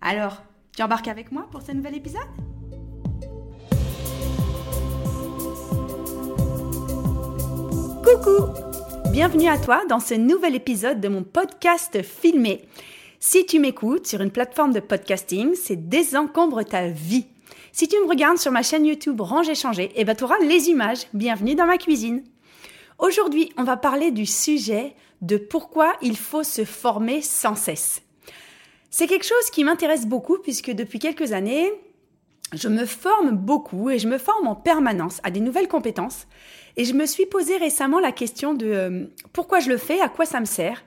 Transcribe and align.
Alors, 0.00 0.42
tu 0.76 0.82
embarques 0.82 1.08
avec 1.08 1.32
moi 1.32 1.48
pour 1.50 1.62
ce 1.62 1.72
nouvel 1.72 1.96
épisode? 1.96 2.20
Coucou 8.04 8.52
Bienvenue 9.10 9.48
à 9.48 9.58
toi 9.58 9.82
dans 9.88 10.00
ce 10.00 10.14
nouvel 10.14 10.54
épisode 10.54 11.00
de 11.00 11.08
mon 11.08 11.22
podcast 11.22 12.02
filmé. 12.02 12.68
Si 13.18 13.46
tu 13.46 13.58
m'écoutes 13.58 14.06
sur 14.06 14.20
une 14.20 14.30
plateforme 14.30 14.72
de 14.72 14.80
podcasting, 14.80 15.54
c'est 15.54 15.88
Désencombre 15.88 16.62
ta 16.62 16.88
vie. 16.88 17.26
Si 17.72 17.88
tu 17.88 17.96
me 17.98 18.08
regardes 18.08 18.38
sur 18.38 18.52
ma 18.52 18.62
chaîne 18.62 18.86
YouTube 18.86 19.20
Range 19.20 19.48
et 19.48 19.54
Changer, 19.54 19.90
eh 19.96 20.04
ben, 20.04 20.14
tu 20.14 20.24
auras 20.24 20.38
les 20.38 20.68
images. 20.68 21.06
Bienvenue 21.14 21.54
dans 21.54 21.66
ma 21.66 21.78
cuisine. 21.78 22.22
Aujourd'hui, 22.98 23.52
on 23.56 23.64
va 23.64 23.76
parler 23.76 24.10
du 24.10 24.26
sujet 24.26 24.94
de 25.22 25.36
pourquoi 25.36 25.94
il 26.02 26.16
faut 26.16 26.42
se 26.42 26.64
former 26.64 27.22
sans 27.22 27.54
cesse. 27.54 28.02
C'est 28.90 29.06
quelque 29.06 29.26
chose 29.26 29.50
qui 29.52 29.64
m'intéresse 29.64 30.06
beaucoup 30.06 30.38
puisque 30.38 30.70
depuis 30.70 30.98
quelques 30.98 31.32
années, 31.32 31.72
je 32.52 32.68
me 32.68 32.86
forme 32.86 33.32
beaucoup 33.32 33.90
et 33.90 33.98
je 33.98 34.08
me 34.08 34.18
forme 34.18 34.46
en 34.46 34.54
permanence 34.54 35.20
à 35.24 35.30
des 35.30 35.40
nouvelles 35.40 35.68
compétences. 35.68 36.26
Et 36.76 36.84
je 36.84 36.94
me 36.94 37.06
suis 37.06 37.26
posé 37.26 37.56
récemment 37.56 38.00
la 38.00 38.12
question 38.12 38.54
de 38.54 38.66
euh, 38.66 39.06
pourquoi 39.32 39.60
je 39.60 39.68
le 39.68 39.78
fais, 39.78 40.00
à 40.00 40.08
quoi 40.08 40.26
ça 40.26 40.40
me 40.40 40.44
sert. 40.44 40.84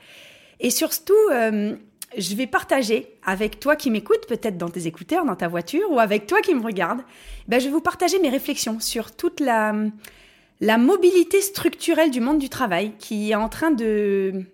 Et 0.60 0.70
surtout, 0.70 1.14
euh, 1.32 1.76
je 2.18 2.36
vais 2.36 2.48
partager 2.48 3.08
avec 3.26 3.60
toi 3.60 3.76
qui 3.76 3.92
m'écoutes, 3.92 4.26
peut-être 4.28 4.58
dans 4.58 4.70
tes 4.70 4.88
écouteurs, 4.88 5.26
dans 5.26 5.36
ta 5.36 5.48
voiture, 5.48 5.92
ou 5.92 6.00
avec 6.00 6.28
toi 6.28 6.42
qui 6.42 6.54
me 6.54 6.64
regarde, 6.64 7.02
ben, 7.48 7.60
je 7.60 7.66
vais 7.66 7.72
vous 7.72 7.82
partager 7.82 8.20
mes 8.20 8.30
réflexions 8.30 8.80
sur 8.80 9.16
toute 9.16 9.40
la, 9.40 9.74
la 10.62 10.78
mobilité 10.78 11.42
structurelle 11.42 12.12
du 12.12 12.20
monde 12.20 12.40
du 12.40 12.50
travail 12.50 12.94
qui 13.00 13.32
est 13.32 13.36
en 13.36 13.50
train 13.50 13.72
de 13.72 14.46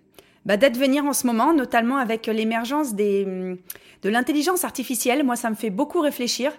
bah, 0.46 0.56
d'advenir 0.56 1.04
en 1.04 1.12
ce 1.12 1.26
moment, 1.26 1.52
notamment 1.52 1.98
avec 1.98 2.26
l'émergence 2.26 2.94
des 2.94 3.58
de 4.02 4.08
l'intelligence 4.08 4.64
artificielle. 4.64 5.24
Moi, 5.24 5.36
ça 5.36 5.50
me 5.50 5.56
fait 5.56 5.70
beaucoup 5.70 6.00
réfléchir. 6.00 6.52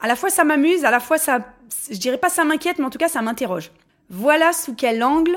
À 0.00 0.06
la 0.06 0.16
fois, 0.16 0.30
ça 0.30 0.44
m'amuse, 0.44 0.84
à 0.84 0.90
la 0.90 1.00
fois, 1.00 1.18
ça, 1.18 1.40
je 1.90 1.96
dirais 1.96 2.18
pas 2.18 2.28
ça 2.28 2.44
m'inquiète, 2.44 2.78
mais 2.78 2.84
en 2.84 2.90
tout 2.90 2.98
cas, 2.98 3.08
ça 3.08 3.20
m'interroge. 3.22 3.72
Voilà 4.10 4.52
sous 4.52 4.74
quel 4.74 5.02
angle 5.02 5.36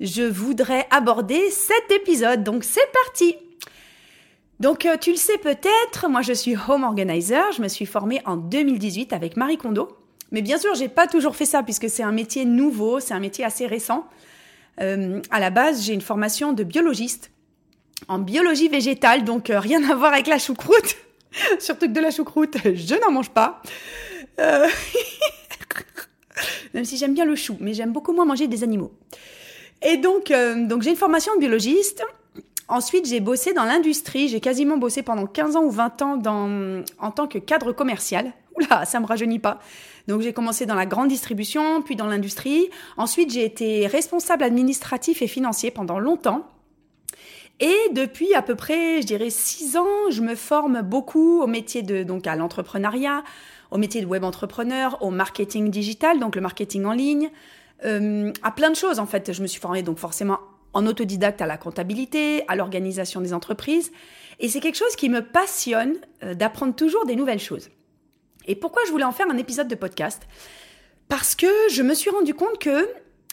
je 0.00 0.22
voudrais 0.22 0.86
aborder 0.90 1.50
cet 1.50 1.90
épisode. 1.90 2.42
Donc, 2.42 2.64
c'est 2.64 2.90
parti. 3.04 3.36
Donc, 4.60 4.86
euh, 4.86 4.96
tu 4.98 5.10
le 5.10 5.16
sais 5.16 5.38
peut-être, 5.38 6.08
moi, 6.08 6.22
je 6.22 6.32
suis 6.32 6.56
home 6.68 6.84
organizer. 6.84 7.44
Je 7.52 7.60
me 7.60 7.68
suis 7.68 7.86
formée 7.86 8.22
en 8.24 8.36
2018 8.36 9.12
avec 9.12 9.36
Marie 9.36 9.58
Kondo. 9.58 9.88
Mais 10.32 10.42
bien 10.42 10.58
sûr, 10.58 10.74
j'ai 10.74 10.88
pas 10.88 11.06
toujours 11.06 11.36
fait 11.36 11.44
ça 11.44 11.62
puisque 11.62 11.90
c'est 11.90 12.02
un 12.02 12.12
métier 12.12 12.44
nouveau, 12.44 13.00
c'est 13.00 13.14
un 13.14 13.20
métier 13.20 13.44
assez 13.44 13.66
récent. 13.66 14.06
Euh, 14.80 15.20
à 15.30 15.38
la 15.38 15.50
base, 15.50 15.84
j'ai 15.84 15.92
une 15.92 16.00
formation 16.00 16.52
de 16.52 16.64
biologiste 16.64 17.30
en 18.08 18.18
biologie 18.18 18.68
végétale, 18.68 19.24
donc 19.24 19.50
euh, 19.50 19.60
rien 19.60 19.88
à 19.88 19.94
voir 19.94 20.12
avec 20.12 20.26
la 20.26 20.38
choucroute. 20.38 20.96
Surtout 21.58 21.86
que 21.86 21.92
de 21.92 22.00
la 22.00 22.10
choucroute, 22.10 22.56
je 22.64 22.94
n'en 23.00 23.10
mange 23.10 23.30
pas. 23.30 23.62
Euh... 24.38 24.68
Même 26.74 26.84
si 26.84 26.96
j'aime 26.96 27.14
bien 27.14 27.24
le 27.24 27.36
chou, 27.36 27.56
mais 27.60 27.74
j'aime 27.74 27.92
beaucoup 27.92 28.12
moins 28.12 28.24
manger 28.24 28.48
des 28.48 28.64
animaux. 28.64 28.92
Et 29.82 29.96
donc, 29.96 30.30
euh, 30.30 30.66
donc 30.66 30.82
j'ai 30.82 30.90
une 30.90 30.96
formation 30.96 31.34
de 31.34 31.40
biologiste. 31.40 32.02
Ensuite, 32.66 33.06
j'ai 33.06 33.20
bossé 33.20 33.52
dans 33.52 33.64
l'industrie. 33.64 34.28
J'ai 34.28 34.40
quasiment 34.40 34.76
bossé 34.76 35.02
pendant 35.02 35.26
15 35.26 35.56
ans 35.56 35.64
ou 35.64 35.70
20 35.70 36.02
ans 36.02 36.16
dans, 36.16 36.82
en 36.98 37.10
tant 37.10 37.28
que 37.28 37.38
cadre 37.38 37.72
commercial. 37.72 38.32
Oula, 38.56 38.84
ça 38.86 39.00
me 39.00 39.06
rajeunit 39.06 39.38
pas. 39.38 39.60
Donc 40.08 40.22
j'ai 40.22 40.32
commencé 40.32 40.66
dans 40.66 40.74
la 40.74 40.86
grande 40.86 41.08
distribution, 41.08 41.82
puis 41.82 41.96
dans 41.96 42.06
l'industrie. 42.06 42.70
Ensuite, 42.96 43.32
j'ai 43.32 43.44
été 43.44 43.86
responsable 43.86 44.42
administratif 44.42 45.22
et 45.22 45.28
financier 45.28 45.70
pendant 45.70 45.98
longtemps. 45.98 46.46
Et 47.60 47.76
depuis 47.92 48.34
à 48.34 48.42
peu 48.42 48.56
près, 48.56 49.00
je 49.00 49.06
dirais, 49.06 49.30
six 49.30 49.76
ans, 49.76 50.10
je 50.10 50.22
me 50.22 50.34
forme 50.34 50.82
beaucoup 50.82 51.40
au 51.40 51.46
métier 51.46 51.82
de, 51.82 52.02
donc 52.02 52.26
à 52.26 52.34
l'entrepreneuriat, 52.34 53.22
au 53.70 53.78
métier 53.78 54.00
de 54.00 54.06
web 54.06 54.24
entrepreneur, 54.24 54.98
au 55.02 55.10
marketing 55.10 55.70
digital, 55.70 56.18
donc 56.18 56.34
le 56.34 56.40
marketing 56.40 56.84
en 56.84 56.92
ligne, 56.92 57.30
euh, 57.84 58.32
à 58.42 58.50
plein 58.50 58.70
de 58.70 58.76
choses 58.76 58.98
en 58.98 59.06
fait. 59.06 59.32
Je 59.32 59.42
me 59.42 59.46
suis 59.46 59.60
formée 59.60 59.82
donc 59.82 59.98
forcément 59.98 60.40
en 60.72 60.86
autodidacte 60.86 61.40
à 61.40 61.46
la 61.46 61.56
comptabilité, 61.56 62.44
à 62.48 62.56
l'organisation 62.56 63.20
des 63.20 63.32
entreprises. 63.32 63.92
Et 64.40 64.48
c'est 64.48 64.60
quelque 64.60 64.76
chose 64.78 64.96
qui 64.96 65.08
me 65.08 65.22
passionne 65.22 65.94
euh, 66.24 66.34
d'apprendre 66.34 66.74
toujours 66.74 67.06
des 67.06 67.14
nouvelles 67.14 67.40
choses. 67.40 67.70
Et 68.46 68.56
pourquoi 68.56 68.82
je 68.84 68.90
voulais 68.90 69.04
en 69.04 69.12
faire 69.12 69.30
un 69.30 69.38
épisode 69.38 69.68
de 69.68 69.74
podcast? 69.76 70.22
Parce 71.08 71.34
que 71.34 71.46
je 71.70 71.82
me 71.82 71.94
suis 71.94 72.10
rendu 72.10 72.34
compte 72.34 72.58
que, 72.58 72.88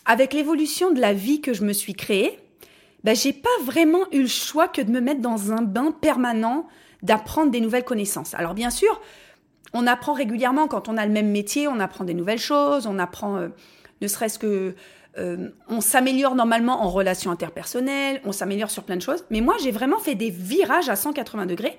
avec 0.05 0.33
l'évolution 0.33 0.91
de 0.91 1.01
la 1.01 1.13
vie 1.13 1.41
que 1.41 1.53
je 1.53 1.63
me 1.63 1.73
suis 1.73 1.93
créée, 1.93 2.37
ben, 3.03 3.15
j'ai 3.15 3.33
pas 3.33 3.49
vraiment 3.63 4.05
eu 4.11 4.21
le 4.21 4.27
choix 4.27 4.67
que 4.67 4.81
de 4.81 4.91
me 4.91 5.01
mettre 5.01 5.21
dans 5.21 5.51
un 5.51 5.61
bain 5.61 5.91
permanent 5.91 6.67
d'apprendre 7.03 7.51
des 7.51 7.61
nouvelles 7.61 7.83
connaissances. 7.83 8.33
Alors 8.35 8.53
bien 8.53 8.69
sûr, 8.69 9.01
on 9.73 9.87
apprend 9.87 10.13
régulièrement 10.13 10.67
quand 10.67 10.89
on 10.89 10.97
a 10.97 11.05
le 11.05 11.11
même 11.11 11.31
métier, 11.31 11.67
on 11.67 11.79
apprend 11.79 12.03
des 12.03 12.13
nouvelles 12.13 12.39
choses, 12.39 12.87
on 12.87 12.99
apprend 12.99 13.37
euh, 13.37 13.47
ne 14.01 14.07
serait-ce 14.07 14.37
que 14.37 14.75
euh, 15.17 15.49
on 15.67 15.81
s'améliore 15.81 16.35
normalement 16.35 16.83
en 16.83 16.89
relations 16.89 17.31
interpersonnelles, 17.31 18.21
on 18.25 18.31
s'améliore 18.31 18.69
sur 18.69 18.83
plein 18.83 18.95
de 18.95 19.01
choses. 19.01 19.25
Mais 19.29 19.41
moi, 19.41 19.55
j'ai 19.61 19.71
vraiment 19.71 19.99
fait 19.99 20.15
des 20.15 20.29
virages 20.29 20.89
à 20.89 20.95
180 20.95 21.45
degrés 21.45 21.77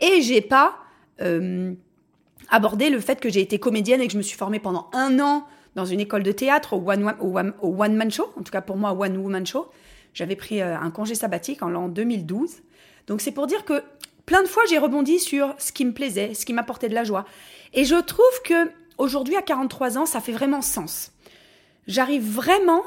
et 0.00 0.20
j'ai 0.22 0.40
pas 0.40 0.76
euh, 1.20 1.74
abordé 2.50 2.90
le 2.90 3.00
fait 3.00 3.20
que 3.20 3.28
j'ai 3.28 3.40
été 3.40 3.58
comédienne 3.58 4.00
et 4.00 4.06
que 4.06 4.12
je 4.12 4.18
me 4.18 4.22
suis 4.22 4.36
formée 4.36 4.58
pendant 4.58 4.88
un 4.92 5.20
an 5.20 5.46
dans 5.74 5.84
une 5.84 6.00
école 6.00 6.22
de 6.22 6.32
théâtre 6.32 6.74
au 6.74 6.90
one, 6.90 7.14
au 7.20 7.38
au 7.62 7.72
man 7.72 8.10
show, 8.10 8.30
en 8.36 8.42
tout 8.42 8.52
cas 8.52 8.60
pour 8.60 8.76
moi, 8.76 8.92
one 8.92 9.16
woman 9.16 9.46
show. 9.46 9.68
J'avais 10.14 10.36
pris 10.36 10.60
euh, 10.60 10.78
un 10.78 10.90
congé 10.90 11.14
sabbatique 11.14 11.62
en 11.62 11.68
l'an 11.68 11.88
2012. 11.88 12.62
Donc 13.06 13.20
c'est 13.20 13.32
pour 13.32 13.46
dire 13.46 13.64
que 13.64 13.82
plein 14.26 14.42
de 14.42 14.48
fois 14.48 14.62
j'ai 14.68 14.78
rebondi 14.78 15.18
sur 15.18 15.54
ce 15.58 15.72
qui 15.72 15.84
me 15.84 15.92
plaisait, 15.92 16.34
ce 16.34 16.46
qui 16.46 16.52
m'apportait 16.52 16.88
de 16.88 16.94
la 16.94 17.04
joie. 17.04 17.24
Et 17.72 17.84
je 17.84 17.96
trouve 17.96 18.42
que 18.44 18.70
aujourd'hui 18.98 19.36
à 19.36 19.42
43 19.42 19.98
ans, 19.98 20.06
ça 20.06 20.20
fait 20.20 20.32
vraiment 20.32 20.62
sens. 20.62 21.12
J'arrive 21.86 22.24
vraiment 22.24 22.82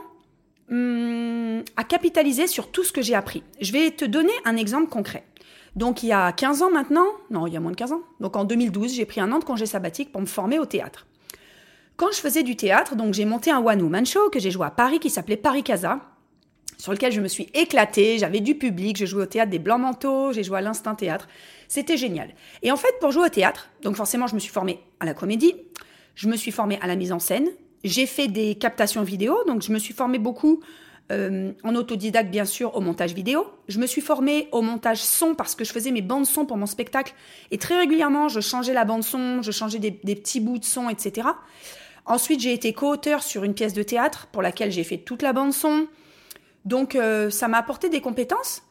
hum, 0.70 1.64
à 1.76 1.84
capitaliser 1.84 2.48
sur 2.48 2.72
tout 2.72 2.84
ce 2.84 2.94
que 2.94 3.02
j'ai 3.02 3.16
appris. 3.16 3.44
Je 3.60 3.72
vais 3.72 3.92
te 3.92 4.06
donner 4.06 4.34
un 4.46 4.56
exemple 4.56 4.90
concret. 4.90 5.26
Donc 5.76 6.04
il 6.04 6.08
y 6.08 6.14
a 6.14 6.32
15 6.32 6.62
ans 6.62 6.72
maintenant, 6.72 7.08
non, 7.30 7.48
il 7.48 7.54
y 7.54 7.58
a 7.58 7.60
moins 7.60 7.72
de 7.72 7.76
15 7.76 7.92
ans. 7.92 8.02
Donc 8.20 8.36
en 8.38 8.46
2012, 8.46 8.94
j'ai 8.94 9.06
pris 9.06 9.20
un 9.20 9.32
an 9.32 9.40
de 9.40 9.44
congé 9.44 9.66
sabbatique 9.66 10.12
pour 10.12 10.22
me 10.22 10.26
former 10.26 10.60
au 10.60 10.66
théâtre. 10.66 11.06
Quand 11.98 12.12
je 12.12 12.20
faisais 12.20 12.44
du 12.44 12.56
théâtre, 12.56 12.96
donc 12.96 13.14
j'ai 13.14 13.26
monté 13.26 13.52
un 13.52 13.60
one 13.60 13.82
woman 13.82 14.06
show 14.06 14.30
que 14.30 14.40
j'ai 14.40 14.52
joué 14.52 14.66
à 14.66 14.70
Paris 14.70 15.00
qui 15.00 15.10
s'appelait 15.10 15.38
Paris 15.38 15.64
Casa 15.64 16.00
sur 16.78 16.92
lequel 16.92 17.12
je 17.12 17.22
me 17.22 17.28
suis 17.28 17.50
éclatée, 17.54 18.18
j'avais 18.18 18.40
du 18.40 18.56
public, 18.56 18.98
j'ai 18.98 19.06
joué 19.06 19.24
au 19.24 19.26
théâtre 19.26 19.52
des 19.52 19.60
Blancs 19.60 19.82
Manteaux, 19.82 20.32
j'ai 20.32 20.44
joué 20.44 20.58
à 20.58 20.62
l'Instinct 20.62 20.96
Théâtre. 20.96 21.28
C'était 21.68 21.98
génial. 21.98 22.30
Et 22.62 22.72
en 22.72 22.78
fait, 22.78 22.94
pour 23.00 23.12
jouer 23.12 23.26
au 23.26 23.30
théâtre, 23.30 23.70
donc 23.82 23.96
forcément, 23.96 24.28
je 24.28 24.36
me 24.36 24.40
suis 24.40 24.52
formée 24.52 24.80
à 25.00 25.06
la 25.06 25.14
comédie, 25.14 25.56
je 26.16 26.28
me 26.28 26.36
suis 26.36 26.52
formée 26.52 26.78
à 26.82 26.88
la 26.88 26.96
mise 26.96 27.12
en 27.12 27.20
scène, 27.20 27.48
j'ai 27.84 28.06
fait 28.06 28.28
des 28.28 28.56
captations 28.56 29.04
vidéo, 29.04 29.38
donc 29.48 29.62
je 29.62 29.72
me 29.72 29.80
suis 29.80 29.94
formée 29.94 30.18
beaucoup 30.18 30.62
euh, 31.12 31.52
en 31.64 31.76
autodidacte, 31.76 32.32
bien 32.32 32.46
sûr, 32.46 32.76
au 32.76 32.82
montage 32.82 33.14
vidéo. 33.14 33.46
Je 33.68 33.80
me 33.80 33.86
suis 33.86 34.02
formée 34.02 34.48
au 34.52 34.64
montage 34.64 34.98
son 34.98 35.36
parce 35.36 35.54
que 35.54 35.64
je 35.64 35.72
faisais 35.72 35.92
mes 35.92 36.02
bandes 36.02 36.26
son 36.26 36.46
pour 36.46 36.58
mon 36.58 36.66
spectacle. 36.66 37.14
Et 37.52 37.60
très 37.60 37.78
régulièrement, 37.78 38.28
je 38.28 38.40
changeais 38.40 38.74
la 38.74 38.86
bande 38.86 39.04
son, 39.04 39.44
je 39.44 39.52
changeais 39.52 39.78
des, 39.78 39.92
des 39.92 40.16
petits 40.16 40.40
bouts 40.40 40.58
de 40.58 40.66
son, 40.66 40.90
etc. 40.90 41.28
Ensuite, 42.08 42.40
j'ai 42.40 42.54
été 42.54 42.74
co-auteur 42.74 43.22
sur 43.22 43.44
une 43.44 43.54
pièce 43.54 43.74
de 43.74 43.84
théâtre 43.84 44.28
pour 44.32 44.42
laquelle 44.42 44.72
j'ai 44.72 44.84
fait 44.84 44.98
toute 44.98 45.22
la 45.22 45.32
bande 45.32 45.54
son. 45.54 45.88
Donc 46.66 46.96
euh, 46.96 47.30
ça 47.30 47.48
m'a 47.48 47.58
apporté 47.58 47.90
des 47.90 48.02
compétences 48.02 48.64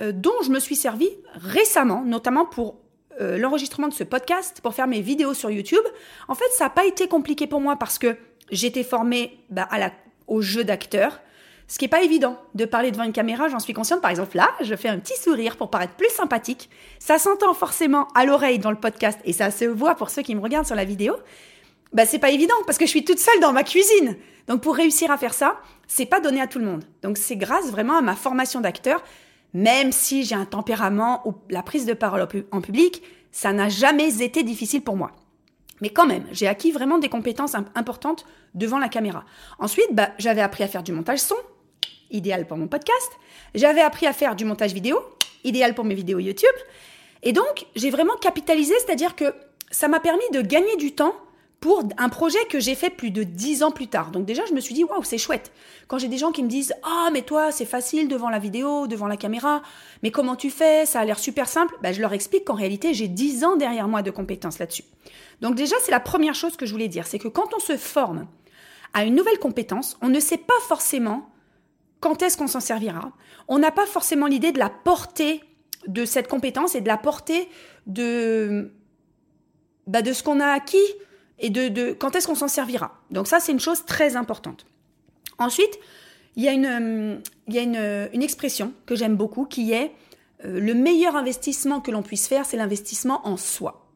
euh, 0.00 0.12
dont 0.12 0.34
je 0.44 0.50
me 0.50 0.60
suis 0.60 0.76
servi 0.76 1.08
récemment, 1.34 2.02
notamment 2.04 2.44
pour 2.44 2.76
euh, 3.20 3.38
l'enregistrement 3.38 3.88
de 3.88 3.94
ce 3.94 4.04
podcast, 4.04 4.60
pour 4.60 4.74
faire 4.74 4.86
mes 4.86 5.00
vidéos 5.00 5.34
sur 5.34 5.50
YouTube. 5.50 5.84
En 6.28 6.34
fait, 6.34 6.48
ça 6.52 6.64
n'a 6.64 6.70
pas 6.70 6.84
été 6.84 7.08
compliqué 7.08 7.46
pour 7.46 7.60
moi 7.60 7.76
parce 7.76 7.98
que 7.98 8.16
j'étais 8.50 8.84
formée 8.84 9.38
bah, 9.50 9.68
au 10.26 10.40
jeu 10.40 10.64
d'acteur. 10.64 11.20
Ce 11.66 11.78
qui 11.78 11.84
n'est 11.84 11.90
pas 11.90 12.02
évident 12.02 12.38
de 12.54 12.64
parler 12.64 12.90
devant 12.90 13.04
une 13.04 13.12
caméra, 13.12 13.48
j'en 13.48 13.58
suis 13.58 13.74
consciente. 13.74 14.00
Par 14.00 14.10
exemple, 14.10 14.36
là, 14.36 14.48
je 14.62 14.74
fais 14.74 14.88
un 14.88 14.98
petit 14.98 15.20
sourire 15.20 15.56
pour 15.56 15.68
paraître 15.68 15.94
plus 15.94 16.08
sympathique. 16.08 16.70
Ça 16.98 17.18
s'entend 17.18 17.52
forcément 17.52 18.08
à 18.14 18.24
l'oreille 18.24 18.58
dans 18.58 18.70
le 18.70 18.78
podcast 18.78 19.18
et 19.24 19.34
ça 19.34 19.50
se 19.50 19.66
voit 19.66 19.94
pour 19.94 20.08
ceux 20.08 20.22
qui 20.22 20.34
me 20.34 20.40
regardent 20.40 20.66
sur 20.66 20.76
la 20.76 20.86
vidéo 20.86 21.16
bah 21.92 22.06
c'est 22.06 22.18
pas 22.18 22.30
évident 22.30 22.54
parce 22.66 22.78
que 22.78 22.84
je 22.84 22.90
suis 22.90 23.04
toute 23.04 23.18
seule 23.18 23.40
dans 23.40 23.52
ma 23.52 23.64
cuisine. 23.64 24.16
Donc 24.46 24.62
pour 24.62 24.76
réussir 24.76 25.10
à 25.10 25.18
faire 25.18 25.34
ça, 25.34 25.60
c'est 25.86 26.06
pas 26.06 26.20
donné 26.20 26.40
à 26.40 26.46
tout 26.46 26.58
le 26.58 26.64
monde. 26.64 26.84
Donc 27.02 27.18
c'est 27.18 27.36
grâce 27.36 27.70
vraiment 27.70 27.96
à 27.96 28.02
ma 28.02 28.16
formation 28.16 28.60
d'acteur, 28.60 29.02
même 29.54 29.92
si 29.92 30.24
j'ai 30.24 30.34
un 30.34 30.44
tempérament 30.44 31.22
où 31.26 31.34
la 31.50 31.62
prise 31.62 31.86
de 31.86 31.94
parole 31.94 32.26
en 32.50 32.60
public, 32.60 33.02
ça 33.32 33.52
n'a 33.52 33.68
jamais 33.68 34.22
été 34.22 34.42
difficile 34.42 34.82
pour 34.82 34.96
moi. 34.96 35.12
Mais 35.80 35.90
quand 35.90 36.06
même, 36.06 36.24
j'ai 36.32 36.48
acquis 36.48 36.72
vraiment 36.72 36.98
des 36.98 37.08
compétences 37.08 37.54
importantes 37.54 38.26
devant 38.54 38.78
la 38.78 38.88
caméra. 38.88 39.24
Ensuite, 39.58 39.88
bah, 39.92 40.10
j'avais 40.18 40.40
appris 40.40 40.64
à 40.64 40.68
faire 40.68 40.82
du 40.82 40.92
montage 40.92 41.20
son, 41.20 41.36
idéal 42.10 42.46
pour 42.46 42.56
mon 42.56 42.66
podcast. 42.66 43.12
J'avais 43.54 43.80
appris 43.80 44.06
à 44.06 44.12
faire 44.12 44.34
du 44.34 44.44
montage 44.44 44.72
vidéo, 44.72 45.00
idéal 45.44 45.74
pour 45.74 45.84
mes 45.84 45.94
vidéos 45.94 46.18
YouTube. 46.18 46.48
Et 47.22 47.32
donc, 47.32 47.66
j'ai 47.76 47.90
vraiment 47.90 48.16
capitalisé, 48.16 48.74
c'est-à-dire 48.84 49.14
que 49.14 49.34
ça 49.70 49.88
m'a 49.88 50.00
permis 50.00 50.28
de 50.32 50.40
gagner 50.40 50.76
du 50.76 50.92
temps 50.92 51.14
pour 51.60 51.82
un 51.96 52.08
projet 52.08 52.38
que 52.48 52.60
j'ai 52.60 52.76
fait 52.76 52.90
plus 52.90 53.10
de 53.10 53.24
dix 53.24 53.62
ans 53.62 53.72
plus 53.72 53.88
tard. 53.88 54.10
Donc 54.12 54.24
déjà, 54.26 54.44
je 54.46 54.54
me 54.54 54.60
suis 54.60 54.74
dit, 54.74 54.84
waouh, 54.84 55.02
c'est 55.02 55.18
chouette. 55.18 55.50
Quand 55.88 55.98
j'ai 55.98 56.06
des 56.06 56.18
gens 56.18 56.30
qui 56.30 56.44
me 56.44 56.48
disent, 56.48 56.72
ah, 56.84 57.10
mais 57.12 57.22
toi, 57.22 57.50
c'est 57.50 57.64
facile 57.64 58.06
devant 58.06 58.30
la 58.30 58.38
vidéo, 58.38 58.86
devant 58.86 59.08
la 59.08 59.16
caméra, 59.16 59.62
mais 60.02 60.12
comment 60.12 60.36
tu 60.36 60.50
fais? 60.50 60.86
Ça 60.86 61.00
a 61.00 61.04
l'air 61.04 61.18
super 61.18 61.48
simple. 61.48 61.74
Ben, 61.82 61.92
je 61.92 62.00
leur 62.00 62.12
explique 62.12 62.44
qu'en 62.44 62.54
réalité, 62.54 62.94
j'ai 62.94 63.08
dix 63.08 63.44
ans 63.44 63.56
derrière 63.56 63.88
moi 63.88 64.02
de 64.02 64.12
compétences 64.12 64.60
là-dessus. 64.60 64.84
Donc 65.40 65.56
déjà, 65.56 65.74
c'est 65.82 65.90
la 65.90 66.00
première 66.00 66.34
chose 66.34 66.56
que 66.56 66.64
je 66.64 66.72
voulais 66.72 66.88
dire, 66.88 67.06
c'est 67.06 67.18
que 67.18 67.28
quand 67.28 67.52
on 67.54 67.58
se 67.60 67.76
forme 67.76 68.28
à 68.94 69.04
une 69.04 69.16
nouvelle 69.16 69.38
compétence, 69.38 69.98
on 70.00 70.08
ne 70.08 70.20
sait 70.20 70.38
pas 70.38 70.58
forcément 70.68 71.28
quand 72.00 72.22
est-ce 72.22 72.36
qu'on 72.36 72.46
s'en 72.46 72.60
servira. 72.60 73.10
On 73.48 73.58
n'a 73.58 73.72
pas 73.72 73.86
forcément 73.86 74.26
l'idée 74.26 74.52
de 74.52 74.58
la 74.60 74.70
portée 74.70 75.42
de 75.86 76.04
cette 76.04 76.28
compétence 76.28 76.74
et 76.74 76.80
de 76.80 76.88
la 76.88 76.96
portée 76.96 77.48
de, 77.86 78.72
bah, 79.86 80.02
de 80.02 80.12
ce 80.12 80.22
qu'on 80.22 80.38
a 80.38 80.46
acquis 80.46 80.76
et 81.38 81.50
de, 81.50 81.92
quand 81.92 82.16
est-ce 82.16 82.26
qu'on 82.26 82.34
s'en 82.34 82.48
servira. 82.48 83.00
Donc 83.10 83.26
ça, 83.26 83.40
c'est 83.40 83.52
une 83.52 83.60
chose 83.60 83.84
très 83.84 84.16
importante. 84.16 84.66
Ensuite, 85.38 85.78
il 86.36 86.44
y 86.44 86.48
a 86.48 86.52
une, 86.52 87.20
il 87.46 87.54
y 87.54 87.58
a 87.58 87.62
une, 87.62 88.08
une 88.12 88.22
expression 88.22 88.72
que 88.86 88.94
j'aime 88.94 89.16
beaucoup 89.16 89.44
qui 89.44 89.72
est 89.72 89.92
euh, 90.44 90.60
le 90.60 90.74
meilleur 90.74 91.16
investissement 91.16 91.80
que 91.80 91.90
l'on 91.90 92.02
puisse 92.02 92.28
faire, 92.28 92.46
c'est 92.46 92.56
l'investissement 92.56 93.26
en 93.26 93.36
soi. 93.36 93.86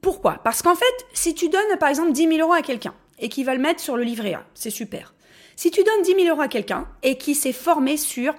Pourquoi? 0.00 0.40
Parce 0.44 0.62
qu'en 0.62 0.74
fait, 0.74 1.06
si 1.12 1.34
tu 1.34 1.48
donnes 1.48 1.78
par 1.78 1.88
exemple 1.88 2.12
10 2.12 2.28
000 2.28 2.38
euros 2.38 2.52
à 2.52 2.62
quelqu'un 2.62 2.94
et 3.18 3.28
qu'il 3.28 3.44
va 3.44 3.54
le 3.54 3.60
mettre 3.60 3.80
sur 3.80 3.96
le 3.96 4.02
livret 4.02 4.34
A, 4.34 4.44
c'est 4.54 4.70
super. 4.70 5.14
Si 5.56 5.70
tu 5.70 5.82
donnes 5.82 6.02
10 6.02 6.14
000 6.24 6.28
euros 6.28 6.42
à 6.42 6.48
quelqu'un 6.48 6.88
et 7.02 7.16
qui 7.16 7.34
s'est 7.34 7.52
formé 7.52 7.96
sur 7.96 8.34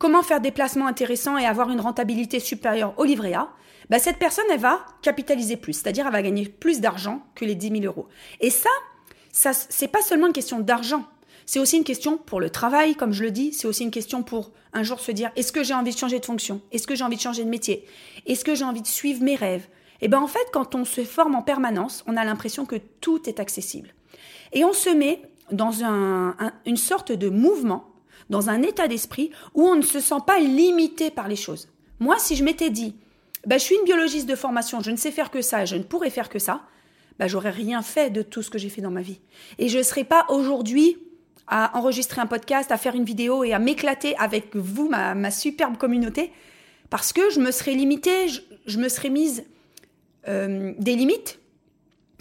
comment 0.00 0.24
faire 0.24 0.40
des 0.40 0.50
placements 0.50 0.88
intéressants 0.88 1.38
et 1.38 1.46
avoir 1.46 1.70
une 1.70 1.80
rentabilité 1.80 2.40
supérieure 2.40 2.94
au 2.96 3.04
livret 3.04 3.34
A, 3.34 3.50
bah, 3.90 4.00
cette 4.00 4.18
personne, 4.18 4.46
elle 4.50 4.58
va 4.58 4.80
capitaliser 5.02 5.56
plus, 5.56 5.74
c'est-à-dire 5.74 6.06
elle 6.06 6.12
va 6.12 6.22
gagner 6.22 6.48
plus 6.48 6.80
d'argent 6.80 7.22
que 7.36 7.44
les 7.44 7.54
10 7.54 7.82
000 7.82 7.84
euros. 7.84 8.08
Et 8.40 8.50
ça, 8.50 8.70
ça 9.30 9.52
c'est 9.52 9.88
pas 9.88 10.02
seulement 10.02 10.26
une 10.26 10.32
question 10.32 10.58
d'argent, 10.58 11.04
c'est 11.46 11.58
aussi 11.58 11.76
une 11.76 11.84
question 11.84 12.16
pour 12.16 12.40
le 12.40 12.48
travail, 12.48 12.94
comme 12.94 13.12
je 13.12 13.24
le 13.24 13.30
dis, 13.30 13.52
c'est 13.52 13.66
aussi 13.66 13.82
une 13.82 13.90
question 13.90 14.22
pour 14.22 14.52
un 14.72 14.84
jour 14.84 15.00
se 15.00 15.10
dire, 15.10 15.32
est-ce 15.34 15.50
que 15.50 15.64
j'ai 15.64 15.74
envie 15.74 15.92
de 15.92 15.98
changer 15.98 16.20
de 16.20 16.24
fonction? 16.24 16.60
Est-ce 16.70 16.86
que 16.86 16.94
j'ai 16.94 17.02
envie 17.02 17.16
de 17.16 17.20
changer 17.20 17.42
de 17.42 17.50
métier? 17.50 17.84
Est-ce 18.24 18.44
que 18.44 18.54
j'ai 18.54 18.64
envie 18.64 18.82
de 18.82 18.86
suivre 18.86 19.24
mes 19.24 19.34
rêves? 19.34 19.66
Et 20.00 20.06
bien 20.06 20.20
en 20.20 20.28
fait, 20.28 20.46
quand 20.52 20.76
on 20.76 20.84
se 20.84 21.02
forme 21.02 21.34
en 21.34 21.42
permanence, 21.42 22.04
on 22.06 22.16
a 22.16 22.24
l'impression 22.24 22.66
que 22.66 22.76
tout 23.00 23.28
est 23.28 23.40
accessible. 23.40 23.94
Et 24.52 24.64
on 24.64 24.72
se 24.72 24.90
met 24.90 25.22
dans 25.50 25.82
un, 25.82 26.36
une 26.66 26.76
sorte 26.76 27.10
de 27.10 27.28
mouvement, 27.28 27.89
dans 28.30 28.48
un 28.48 28.62
état 28.62 28.88
d'esprit 28.88 29.30
où 29.54 29.66
on 29.66 29.74
ne 29.74 29.82
se 29.82 30.00
sent 30.00 30.22
pas 30.26 30.38
limité 30.38 31.10
par 31.10 31.28
les 31.28 31.36
choses. 31.36 31.68
Moi, 31.98 32.18
si 32.18 32.36
je 32.36 32.44
m'étais 32.44 32.70
dit, 32.70 32.94
bah, 33.46 33.58
je 33.58 33.64
suis 33.64 33.74
une 33.74 33.84
biologiste 33.84 34.28
de 34.28 34.34
formation, 34.34 34.80
je 34.80 34.90
ne 34.90 34.96
sais 34.96 35.10
faire 35.10 35.30
que 35.30 35.42
ça, 35.42 35.64
je 35.66 35.76
ne 35.76 35.82
pourrais 35.82 36.10
faire 36.10 36.28
que 36.28 36.38
ça, 36.38 36.62
bah, 37.18 37.26
j'aurais 37.26 37.50
rien 37.50 37.82
fait 37.82 38.10
de 38.10 38.22
tout 38.22 38.42
ce 38.42 38.48
que 38.48 38.58
j'ai 38.58 38.70
fait 38.70 38.80
dans 38.80 38.90
ma 38.90 39.02
vie. 39.02 39.20
Et 39.58 39.68
je 39.68 39.78
ne 39.78 39.82
serais 39.82 40.04
pas 40.04 40.24
aujourd'hui 40.28 40.96
à 41.46 41.76
enregistrer 41.76 42.20
un 42.20 42.26
podcast, 42.26 42.70
à 42.70 42.78
faire 42.78 42.94
une 42.94 43.04
vidéo 43.04 43.42
et 43.44 43.52
à 43.52 43.58
m'éclater 43.58 44.16
avec 44.16 44.54
vous, 44.54 44.88
ma, 44.88 45.30
superbe 45.30 45.76
communauté, 45.76 46.32
parce 46.88 47.12
que 47.12 47.30
je 47.30 47.40
me 47.40 47.50
serais 47.50 47.72
limitée, 47.72 48.28
je, 48.66 48.78
me 48.78 48.88
serais 48.88 49.10
mise 49.10 49.44
euh, 50.28 50.72
des 50.78 50.94
limites 50.94 51.40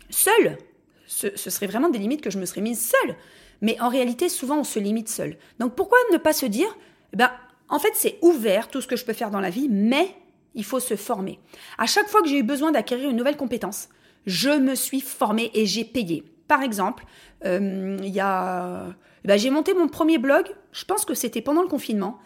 seule. 0.09 0.57
Ce, 1.05 1.27
ce 1.35 1.49
serait 1.49 1.67
vraiment 1.67 1.89
des 1.89 1.99
limites 1.99 2.21
que 2.21 2.31
je 2.31 2.39
me 2.39 2.45
serais 2.45 2.61
mise 2.61 2.79
seule. 2.79 3.15
Mais 3.61 3.79
en 3.79 3.89
réalité, 3.89 4.29
souvent, 4.29 4.59
on 4.59 4.63
se 4.63 4.79
limite 4.79 5.09
seul. 5.09 5.37
Donc 5.59 5.75
pourquoi 5.75 5.97
ne 6.11 6.17
pas 6.17 6.33
se 6.33 6.45
dire, 6.45 6.75
ben, 7.13 7.31
en 7.69 7.79
fait, 7.79 7.91
c'est 7.93 8.17
ouvert 8.21 8.69
tout 8.69 8.81
ce 8.81 8.87
que 8.87 8.95
je 8.95 9.05
peux 9.05 9.13
faire 9.13 9.31
dans 9.31 9.39
la 9.39 9.49
vie, 9.49 9.67
mais 9.69 10.15
il 10.55 10.63
faut 10.65 10.79
se 10.79 10.95
former. 10.95 11.39
À 11.77 11.85
chaque 11.85 12.07
fois 12.07 12.21
que 12.21 12.27
j'ai 12.27 12.39
eu 12.39 12.43
besoin 12.43 12.71
d'acquérir 12.71 13.09
une 13.09 13.17
nouvelle 13.17 13.37
compétence, 13.37 13.89
je 14.25 14.49
me 14.49 14.75
suis 14.75 15.01
formée 15.01 15.51
et 15.53 15.65
j'ai 15.65 15.83
payé. 15.83 16.23
Par 16.47 16.63
exemple, 16.63 17.05
euh, 17.45 17.97
il 18.03 18.19
a, 18.19 18.87
bah, 19.23 19.37
j'ai 19.37 19.49
monté 19.49 19.73
mon 19.73 19.87
premier 19.87 20.17
blog. 20.17 20.47
Je 20.71 20.85
pense 20.85 21.05
que 21.05 21.13
c'était 21.13 21.41
pendant 21.41 21.61
le 21.61 21.67
confinement 21.67 22.17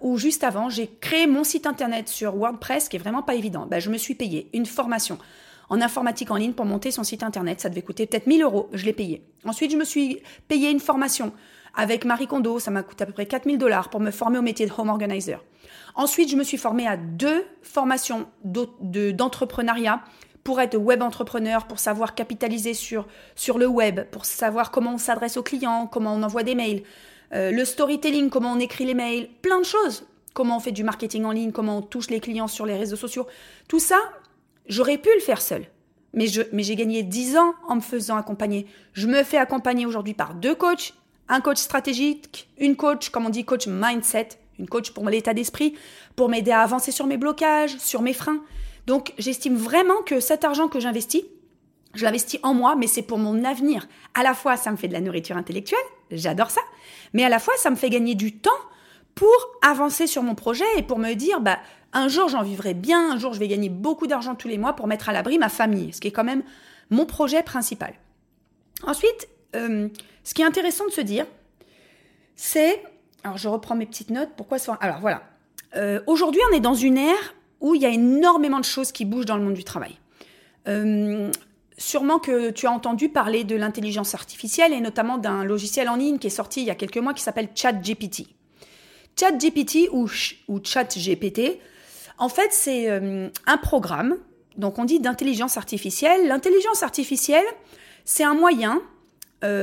ou 0.00 0.18
juste 0.18 0.44
avant. 0.44 0.68
J'ai 0.68 0.88
créé 1.00 1.26
mon 1.26 1.44
site 1.44 1.66
internet 1.66 2.08
sur 2.08 2.36
WordPress, 2.36 2.88
qui 2.88 2.96
est 2.96 3.00
vraiment 3.00 3.22
pas 3.22 3.34
évident. 3.34 3.66
Bah, 3.66 3.80
je 3.80 3.90
me 3.90 3.98
suis 3.98 4.14
payé 4.14 4.48
une 4.52 4.66
formation 4.66 5.18
en 5.70 5.80
informatique 5.80 6.30
en 6.30 6.36
ligne 6.36 6.52
pour 6.52 6.66
monter 6.66 6.90
son 6.90 7.04
site 7.04 7.22
internet. 7.22 7.60
Ça 7.60 7.68
devait 7.68 7.82
coûter 7.82 8.06
peut-être 8.06 8.26
1000 8.26 8.42
euros. 8.42 8.68
Je 8.72 8.84
l'ai 8.84 8.92
payé. 8.92 9.24
Ensuite, 9.44 9.70
je 9.70 9.76
me 9.76 9.84
suis 9.84 10.20
payé 10.48 10.70
une 10.70 10.80
formation 10.80 11.32
avec 11.74 12.04
Marie 12.04 12.26
Kondo. 12.26 12.58
Ça 12.58 12.70
m'a 12.70 12.82
coûté 12.82 13.04
à 13.04 13.06
peu 13.06 13.12
près 13.12 13.26
4000 13.26 13.56
dollars 13.56 13.88
pour 13.88 14.00
me 14.00 14.10
former 14.10 14.38
au 14.38 14.42
métier 14.42 14.66
de 14.66 14.72
home 14.76 14.88
organizer. 14.88 15.42
Ensuite, 15.94 16.30
je 16.30 16.36
me 16.36 16.44
suis 16.44 16.56
formée 16.56 16.86
à 16.86 16.96
deux 16.96 17.44
formations 17.62 18.26
d'entrepreneuriat 18.44 20.02
pour 20.44 20.60
être 20.60 20.76
web 20.76 21.02
entrepreneur, 21.02 21.66
pour 21.66 21.78
savoir 21.78 22.14
capitaliser 22.14 22.74
sur, 22.74 23.06
sur 23.36 23.58
le 23.58 23.66
web, 23.66 24.00
pour 24.10 24.24
savoir 24.24 24.70
comment 24.70 24.94
on 24.94 24.98
s'adresse 24.98 25.36
aux 25.36 25.42
clients, 25.42 25.86
comment 25.86 26.14
on 26.14 26.22
envoie 26.22 26.42
des 26.42 26.54
mails, 26.54 26.82
euh, 27.34 27.50
le 27.50 27.64
storytelling, 27.64 28.30
comment 28.30 28.52
on 28.52 28.58
écrit 28.58 28.86
les 28.86 28.94
mails, 28.94 29.28
plein 29.42 29.58
de 29.58 29.64
choses. 29.64 30.06
Comment 30.32 30.56
on 30.56 30.60
fait 30.60 30.72
du 30.72 30.84
marketing 30.84 31.24
en 31.24 31.32
ligne, 31.32 31.50
comment 31.50 31.78
on 31.78 31.82
touche 31.82 32.08
les 32.08 32.20
clients 32.20 32.46
sur 32.46 32.64
les 32.64 32.76
réseaux 32.76 32.96
sociaux. 32.96 33.26
Tout 33.68 33.80
ça, 33.80 33.98
j'aurais 34.66 34.98
pu 34.98 35.08
le 35.14 35.20
faire 35.20 35.40
seul. 35.42 35.66
Mais, 36.12 36.26
je, 36.26 36.42
mais 36.52 36.62
j'ai 36.62 36.74
gagné 36.74 37.02
10 37.02 37.36
ans 37.36 37.54
en 37.68 37.76
me 37.76 37.80
faisant 37.80 38.16
accompagner. 38.16 38.66
Je 38.92 39.06
me 39.06 39.22
fais 39.22 39.38
accompagner 39.38 39.86
aujourd'hui 39.86 40.14
par 40.14 40.34
deux 40.34 40.54
coachs, 40.54 40.94
un 41.28 41.40
coach 41.40 41.58
stratégique, 41.58 42.48
une 42.58 42.76
coach, 42.76 43.10
comme 43.10 43.26
on 43.26 43.30
dit, 43.30 43.44
coach 43.44 43.68
mindset, 43.68 44.30
une 44.58 44.68
coach 44.68 44.90
pour 44.90 45.08
l'état 45.08 45.34
d'esprit, 45.34 45.74
pour 46.16 46.28
m'aider 46.28 46.50
à 46.50 46.62
avancer 46.62 46.90
sur 46.90 47.06
mes 47.06 47.16
blocages, 47.16 47.78
sur 47.78 48.02
mes 48.02 48.12
freins. 48.12 48.42
Donc 48.86 49.14
j'estime 49.18 49.56
vraiment 49.56 50.02
que 50.04 50.20
cet 50.20 50.44
argent 50.44 50.68
que 50.68 50.80
j'investis, 50.80 51.22
je 51.94 52.04
l'investis 52.04 52.40
en 52.42 52.54
moi, 52.54 52.74
mais 52.76 52.86
c'est 52.86 53.02
pour 53.02 53.18
mon 53.18 53.44
avenir. 53.44 53.88
À 54.14 54.22
la 54.22 54.34
fois, 54.34 54.56
ça 54.56 54.70
me 54.70 54.76
fait 54.76 54.88
de 54.88 54.92
la 54.92 55.00
nourriture 55.00 55.36
intellectuelle, 55.36 55.78
j'adore 56.10 56.50
ça, 56.50 56.60
mais 57.12 57.24
à 57.24 57.28
la 57.28 57.38
fois, 57.38 57.54
ça 57.56 57.70
me 57.70 57.76
fait 57.76 57.90
gagner 57.90 58.14
du 58.14 58.36
temps 58.36 58.50
pour 59.14 59.34
avancer 59.62 60.06
sur 60.06 60.22
mon 60.22 60.34
projet 60.34 60.64
et 60.76 60.82
pour 60.82 60.98
me 60.98 61.14
dire, 61.14 61.40
bah, 61.40 61.58
un 61.92 62.08
jour 62.08 62.28
j'en 62.28 62.42
vivrai 62.42 62.74
bien, 62.74 63.12
un 63.12 63.18
jour 63.18 63.32
je 63.32 63.38
vais 63.40 63.48
gagner 63.48 63.68
beaucoup 63.68 64.06
d'argent 64.06 64.34
tous 64.34 64.48
les 64.48 64.58
mois 64.58 64.74
pour 64.74 64.86
mettre 64.86 65.08
à 65.08 65.12
l'abri 65.12 65.38
ma 65.38 65.48
famille, 65.48 65.92
ce 65.92 66.00
qui 66.00 66.08
est 66.08 66.12
quand 66.12 66.24
même 66.24 66.42
mon 66.90 67.06
projet 67.06 67.42
principal. 67.42 67.94
Ensuite, 68.84 69.28
euh, 69.56 69.88
ce 70.24 70.34
qui 70.34 70.42
est 70.42 70.44
intéressant 70.44 70.86
de 70.86 70.92
se 70.92 71.00
dire, 71.00 71.26
c'est 72.36 72.82
alors 73.24 73.36
je 73.36 73.48
reprends 73.48 73.74
mes 73.74 73.86
petites 73.86 74.10
notes. 74.10 74.30
Pourquoi 74.36 74.58
ça 74.58 74.78
Alors 74.80 75.00
voilà. 75.00 75.22
Euh, 75.76 76.00
aujourd'hui, 76.06 76.40
on 76.50 76.56
est 76.56 76.60
dans 76.60 76.74
une 76.74 76.98
ère 76.98 77.34
où 77.60 77.74
il 77.74 77.82
y 77.82 77.86
a 77.86 77.90
énormément 77.90 78.58
de 78.58 78.64
choses 78.64 78.92
qui 78.92 79.04
bougent 79.04 79.26
dans 79.26 79.36
le 79.36 79.44
monde 79.44 79.54
du 79.54 79.64
travail. 79.64 79.98
Euh, 80.68 81.30
sûrement 81.76 82.18
que 82.18 82.50
tu 82.50 82.66
as 82.66 82.70
entendu 82.70 83.08
parler 83.08 83.44
de 83.44 83.56
l'intelligence 83.56 84.14
artificielle 84.14 84.72
et 84.72 84.80
notamment 84.80 85.18
d'un 85.18 85.44
logiciel 85.44 85.88
en 85.88 85.96
ligne 85.96 86.18
qui 86.18 86.26
est 86.26 86.30
sorti 86.30 86.60
il 86.62 86.66
y 86.66 86.70
a 86.70 86.74
quelques 86.74 86.98
mois 86.98 87.14
qui 87.14 87.22
s'appelle 87.22 87.48
ChatGPT. 87.54 88.26
ChatGPT 89.18 89.88
ou, 89.92 90.08
ou 90.48 90.60
ChatGPT, 90.62 91.58
en 92.20 92.28
fait, 92.28 92.52
c'est 92.52 92.88
euh, 92.88 93.28
un 93.46 93.56
programme, 93.56 94.16
donc 94.56 94.78
on 94.78 94.84
dit 94.84 95.00
d'intelligence 95.00 95.56
artificielle. 95.56 96.28
L'intelligence 96.28 96.84
artificielle, 96.84 97.44
c'est 98.04 98.24
un 98.24 98.34
moyen, 98.34 98.80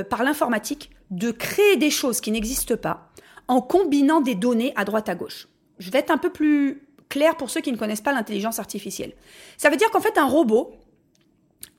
par 0.09 0.23
l'informatique, 0.23 0.89
de 1.11 1.31
créer 1.31 1.77
des 1.77 1.91
choses 1.91 2.19
qui 2.19 2.31
n'existent 2.31 2.77
pas 2.77 3.11
en 3.47 3.61
combinant 3.61 4.21
des 4.21 4.35
données 4.35 4.73
à 4.75 4.85
droite 4.85 5.07
à 5.09 5.15
gauche. 5.15 5.47
Je 5.79 5.91
vais 5.91 5.99
être 5.99 6.11
un 6.11 6.17
peu 6.17 6.31
plus 6.31 6.81
clair 7.09 7.37
pour 7.37 7.49
ceux 7.49 7.61
qui 7.61 7.71
ne 7.71 7.77
connaissent 7.77 8.01
pas 8.01 8.11
l'intelligence 8.11 8.59
artificielle. 8.59 9.13
Ça 9.57 9.69
veut 9.69 9.77
dire 9.77 9.89
qu'en 9.91 10.01
fait, 10.01 10.17
un 10.17 10.25
robot, 10.25 10.73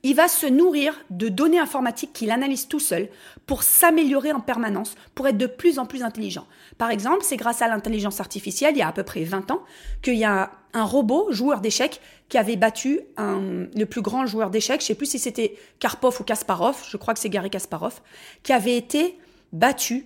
il 0.03 0.15
va 0.15 0.27
se 0.27 0.45
nourrir 0.45 0.93
de 1.09 1.27
données 1.27 1.59
informatiques 1.59 2.13
qu'il 2.13 2.31
analyse 2.31 2.67
tout 2.67 2.79
seul 2.79 3.09
pour 3.45 3.63
s'améliorer 3.63 4.31
en 4.31 4.39
permanence, 4.39 4.95
pour 5.15 5.27
être 5.27 5.37
de 5.37 5.47
plus 5.47 5.79
en 5.79 5.85
plus 5.85 6.03
intelligent. 6.03 6.47
Par 6.77 6.89
exemple, 6.89 7.19
c'est 7.23 7.37
grâce 7.37 7.61
à 7.61 7.67
l'intelligence 7.67 8.19
artificielle, 8.19 8.75
il 8.75 8.79
y 8.79 8.81
a 8.81 8.87
à 8.87 8.93
peu 8.93 9.03
près 9.03 9.23
20 9.23 9.51
ans, 9.51 9.63
qu'il 10.01 10.15
y 10.15 10.25
a 10.25 10.51
un 10.73 10.83
robot, 10.83 11.31
joueur 11.31 11.61
d'échecs, 11.61 11.99
qui 12.29 12.37
avait 12.37 12.55
battu 12.55 13.01
le 13.17 13.83
plus 13.85 14.01
grand 14.01 14.25
joueur 14.25 14.51
d'échecs, 14.51 14.81
je 14.81 14.85
ne 14.85 14.87
sais 14.87 14.95
plus 14.95 15.07
si 15.07 15.19
c'était 15.19 15.55
Karpov 15.79 16.21
ou 16.21 16.23
Kasparov, 16.23 16.83
je 16.87 16.95
crois 16.97 17.13
que 17.13 17.19
c'est 17.19 17.29
Gary 17.29 17.49
Kasparov, 17.49 18.01
qui 18.43 18.53
avait 18.53 18.77
été 18.77 19.17
battu 19.51 20.05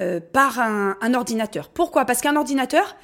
euh, 0.00 0.20
par 0.20 0.58
un, 0.58 1.14
ordinateur. 1.14 1.68
Pourquoi? 1.68 2.06
Parce 2.06 2.22
qu'un 2.22 2.36
ordinateur, 2.36 2.96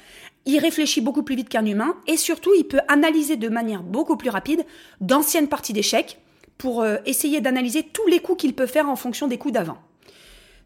il 0.45 0.59
réfléchit 0.59 1.01
beaucoup 1.01 1.23
plus 1.23 1.35
vite 1.35 1.49
qu'un 1.49 1.65
humain 1.65 1.95
et 2.07 2.17
surtout, 2.17 2.51
il 2.57 2.65
peut 2.65 2.81
analyser 2.87 3.35
de 3.35 3.49
manière 3.49 3.83
beaucoup 3.83 4.17
plus 4.17 4.29
rapide 4.29 4.65
d'anciennes 5.01 5.47
parties 5.47 5.73
d'échecs 5.73 6.19
pour 6.57 6.81
euh, 6.81 6.97
essayer 7.05 7.41
d'analyser 7.41 7.83
tous 7.83 8.07
les 8.07 8.19
coups 8.19 8.41
qu'il 8.41 8.55
peut 8.55 8.65
faire 8.65 8.89
en 8.89 8.95
fonction 8.95 9.27
des 9.27 9.37
coups 9.37 9.53
d'avant. 9.53 9.77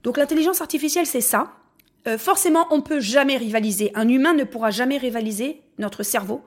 Donc 0.03 0.17
l'intelligence 0.17 0.61
artificielle, 0.61 1.05
c'est 1.05 1.21
ça. 1.21 1.53
Euh, 2.07 2.17
forcément, 2.17 2.67
on 2.71 2.81
peut 2.81 2.99
jamais 2.99 3.37
rivaliser. 3.37 3.91
Un 3.95 4.07
humain 4.07 4.33
ne 4.33 4.43
pourra 4.43 4.71
jamais 4.71 4.97
rivaliser 4.97 5.61
notre 5.77 6.03
cerveau 6.03 6.43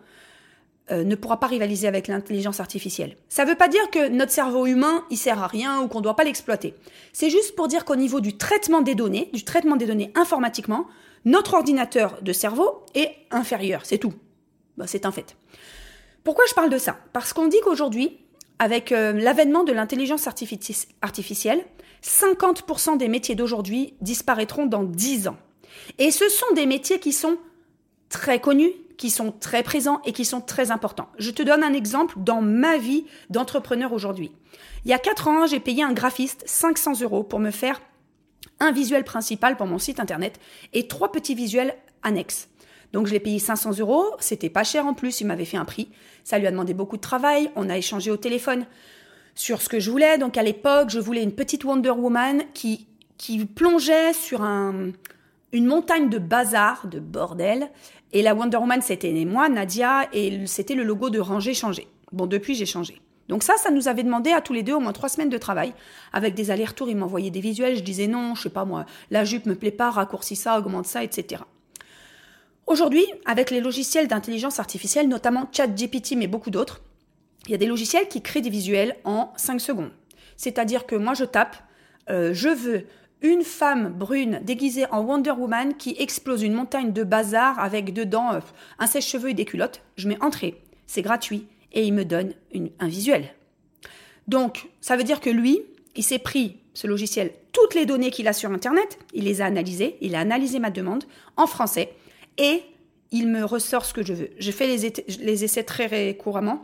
euh, 0.93 1.03
ne 1.03 1.17
pourra 1.17 1.41
pas 1.41 1.49
rivaliser 1.49 1.89
avec 1.89 2.07
l'intelligence 2.07 2.61
artificielle. 2.61 3.17
Ça 3.29 3.45
ne 3.45 3.51
veut 3.51 3.57
pas 3.57 3.67
dire 3.67 3.91
que 3.91 4.09
notre 4.09 4.31
cerveau 4.31 4.67
humain, 4.67 5.05
il 5.11 5.17
sert 5.17 5.43
à 5.43 5.49
rien 5.49 5.81
ou 5.81 5.89
qu'on 5.89 5.99
ne 5.99 6.05
doit 6.05 6.15
pas 6.15 6.23
l'exploiter. 6.23 6.75
C'est 7.13 7.29
juste 7.29 7.57
pour 7.57 7.67
dire 7.67 7.85
qu'au 7.85 7.97
niveau 7.97 8.21
du 8.21 8.37
traitement 8.37 8.83
des 8.83 8.95
données, 8.95 9.29
du 9.33 9.43
traitement 9.43 9.75
des 9.75 9.87
données 9.87 10.13
informatiquement, 10.15 10.87
notre 11.27 11.55
ordinateur 11.55 12.23
de 12.23 12.33
cerveau 12.33 12.85
est 12.95 13.15
inférieur, 13.31 13.85
c'est 13.85 13.99
tout. 13.99 14.15
Bah, 14.79 14.87
c'est 14.87 15.05
un 15.05 15.13
fait. 15.13 15.37
Pourquoi 16.25 16.45
je 16.49 16.55
parle 16.55 16.71
de 16.71 16.79
ça? 16.79 16.97
Parce 17.13 17.33
qu'on 17.33 17.49
dit 17.49 17.61
qu'aujourd'hui, 17.63 18.19
avec 18.59 18.93
euh, 18.93 19.13
l'avènement 19.13 19.65
de 19.65 19.73
l'intelligence 19.73 20.29
artificielle, 20.29 21.65
50% 22.03 22.97
des 22.97 23.09
métiers 23.09 23.35
d'aujourd'hui 23.35 23.95
disparaîtront 24.01 24.67
dans 24.67 24.85
10 24.85 25.29
ans. 25.29 25.37
Et 25.99 26.11
ce 26.11 26.29
sont 26.29 26.55
des 26.55 26.65
métiers 26.67 27.01
qui 27.01 27.13
sont 27.13 27.39
très 28.09 28.41
connus, 28.41 28.73
qui 28.97 29.11
sont 29.11 29.33
très 29.33 29.63
présents 29.63 30.01
et 30.05 30.13
qui 30.13 30.25
sont 30.25 30.41
très 30.41 30.71
importants. 30.71 31.09
Je 31.19 31.31
te 31.33 31.43
donne 31.43 31.65
un 31.65 31.73
exemple 31.73 32.15
dans 32.19 32.41
ma 32.41 32.79
vie 32.79 33.05
d'entrepreneur 33.31 33.93
aujourd'hui. 33.93 34.31
Il 34.85 34.91
y 34.91 34.95
a 34.95 34.99
4 34.99 35.29
ans, 35.29 35.47
j'ai 35.47 35.61
payé 35.61 35.83
un 35.83 35.93
graphiste 35.93 36.45
500 36.47 37.01
euros 37.03 37.25
pour 37.25 37.41
me 37.41 37.51
faire 37.51 37.81
un 38.61 38.73
visuel 38.73 39.05
principal 39.05 39.57
pour 39.57 39.67
mon 39.67 39.79
site 39.79 40.01
internet 40.01 40.39
et 40.73 40.89
trois 40.89 41.13
petits 41.13 41.35
visuels 41.35 41.75
annexes. 42.03 42.49
Donc 42.93 43.07
je 43.07 43.13
l'ai 43.13 43.21
payé 43.21 43.39
500 43.39 43.79
euros, 43.79 44.05
c'était 44.21 44.49
pas 44.49 44.65
cher 44.65 44.87
en 44.87 44.95
plus, 44.95 45.21
il 45.21 45.27
m'avait 45.27 45.45
fait 45.45 45.57
un 45.57 45.65
prix. 45.65 45.89
Ça 46.25 46.39
lui 46.39 46.47
a 46.47 46.51
demandé 46.51 46.75
beaucoup 46.75 46.97
de 46.97 47.03
travail, 47.03 47.51
on 47.57 47.69
a 47.69 47.77
échangé 47.77 48.11
au 48.11 48.17
téléphone 48.17 48.65
sur 49.35 49.61
ce 49.61 49.69
que 49.69 49.81
je 49.81 49.91
voulais. 49.91 50.19
Donc 50.19 50.37
à 50.39 50.43
l'époque, 50.43 50.91
je 50.91 50.99
voulais 50.99 51.23
une 51.23 51.35
petite 51.35 51.65
Wonder 51.65 51.91
Woman 51.91 52.43
qui, 52.55 52.87
qui 53.19 53.45
plongeait 53.45 54.13
sur 54.13 54.43
un, 54.43 54.93
une 55.53 55.67
montagne 55.67 56.09
de 56.09 56.19
bazar, 56.19 56.87
de 56.87 57.01
bordel. 57.01 57.71
Et 58.13 58.23
la 58.23 58.35
Wonder 58.35 58.57
Woman, 58.59 58.81
c'était 58.83 59.13
moi, 59.25 59.49
Nadia, 59.49 60.09
et 60.13 60.47
c'était 60.47 60.75
le 60.75 60.85
logo 60.85 61.11
de 61.11 61.19
Ranger 61.19 61.55
Changer. 61.55 61.87
Bon, 62.13 62.27
depuis, 62.27 62.55
j'ai 62.55 62.67
changé. 62.67 63.01
Donc 63.29 63.43
ça, 63.43 63.57
ça 63.57 63.71
nous 63.71 63.89
avait 63.89 64.03
demandé 64.03 64.31
à 64.31 64.41
tous 64.41 64.53
les 64.53 64.63
deux 64.63 64.75
au 64.75 64.81
moins 64.81 64.93
trois 64.93 65.09
semaines 65.09 65.31
de 65.31 65.39
travail, 65.39 65.73
avec 66.13 66.35
des 66.35 66.51
allers-retours. 66.51 66.89
Il 66.89 66.97
m'envoyait 66.97 67.31
des 67.31 67.41
visuels, 67.41 67.77
je 67.77 67.83
disais 67.83 68.07
non, 68.07 68.35
je 68.35 68.43
sais 68.43 68.51
pas 68.51 68.65
moi, 68.65 68.87
la 69.11 69.25
jupe 69.25 69.47
me 69.47 69.55
plaît 69.55 69.71
pas, 69.71 69.91
raccourcis 69.91 70.37
ça, 70.37 70.59
augmente 70.59 70.87
ça, 70.87 71.03
etc. 71.03 71.43
Aujourd'hui, 72.67 73.05
avec 73.27 73.51
les 73.51 73.61
logiciels 73.61 74.09
d'intelligence 74.09 74.59
artificielle, 74.59 75.09
notamment 75.09 75.49
ChatGPT, 75.53 76.17
mais 76.17 76.27
beaucoup 76.27 76.51
d'autres, 76.51 76.81
il 77.47 77.53
y 77.53 77.55
a 77.55 77.59
des 77.59 77.67
logiciels 77.67 78.09
qui 78.09 78.23
créent 78.23 78.41
des 78.41 78.51
visuels 78.51 78.97
en 79.05 79.33
5 79.37 79.61
secondes. 79.61 79.93
C'est-à-dire 80.37 80.85
que 80.85 80.97
moi, 80.97 81.15
je 81.15 81.25
tape, 81.25 81.57
euh, 82.11 82.35
je 82.35 82.49
veux 82.49 82.87
une 83.23 83.43
femme 83.43 83.93
brune 83.93 84.41
déguisée 84.43 84.87
en 84.91 85.01
Wonder 85.01 85.31
Woman 85.31 85.75
qui 85.75 85.97
explose 85.99 86.43
une 86.43 86.53
montagne 86.53 86.93
de 86.93 87.05
bazar 87.05 87.59
avec 87.59 87.93
dedans 87.93 88.35
euh, 88.35 88.41
un 88.79 88.87
sèche-cheveux 88.87 89.31
et 89.31 89.35
des 89.35 89.45
culottes. 89.45 89.83
Je 89.97 90.09
mets 90.09 90.23
entrée, 90.23 90.61
c'est 90.87 91.03
gratuit 91.03 91.47
et 91.77 91.85
il 91.85 91.93
me 91.93 92.05
donne 92.05 92.33
un 92.81 92.89
visuel. 92.89 93.33
Donc, 94.27 94.67
ça 94.81 94.97
veut 94.97 95.05
dire 95.05 95.21
que 95.21 95.31
lui, 95.31 95.63
il 95.95 96.03
s'est 96.03 96.19
pris, 96.19 96.57
ce 96.75 96.89
logiciel, 96.89 97.33
toutes 97.53 97.75
les 97.75 97.87
données 97.87 98.11
qu'il 98.11 98.27
a 98.27 98.33
sur 98.33 98.51
Internet, 98.51 98.99
il 99.15 99.25
les 99.25 99.41
a 99.41 99.47
analysées, 99.47 99.97
il 100.01 100.17
a 100.17 100.21
analysé 100.21 100.59
ma 100.59 100.71
demande 100.71 101.05
en 101.37 101.47
français 101.47 101.93
et 102.39 102.63
il 103.13 103.29
me 103.29 103.45
ressort 103.45 103.85
ce 103.85 103.95
que 103.95 104.03
je 104.03 104.15
veux. 104.15 104.31
Je 104.39 104.51
fais 104.51 104.67
les, 104.67 105.45
essais 105.45 105.63
très 105.63 106.17
couramment, 106.17 106.61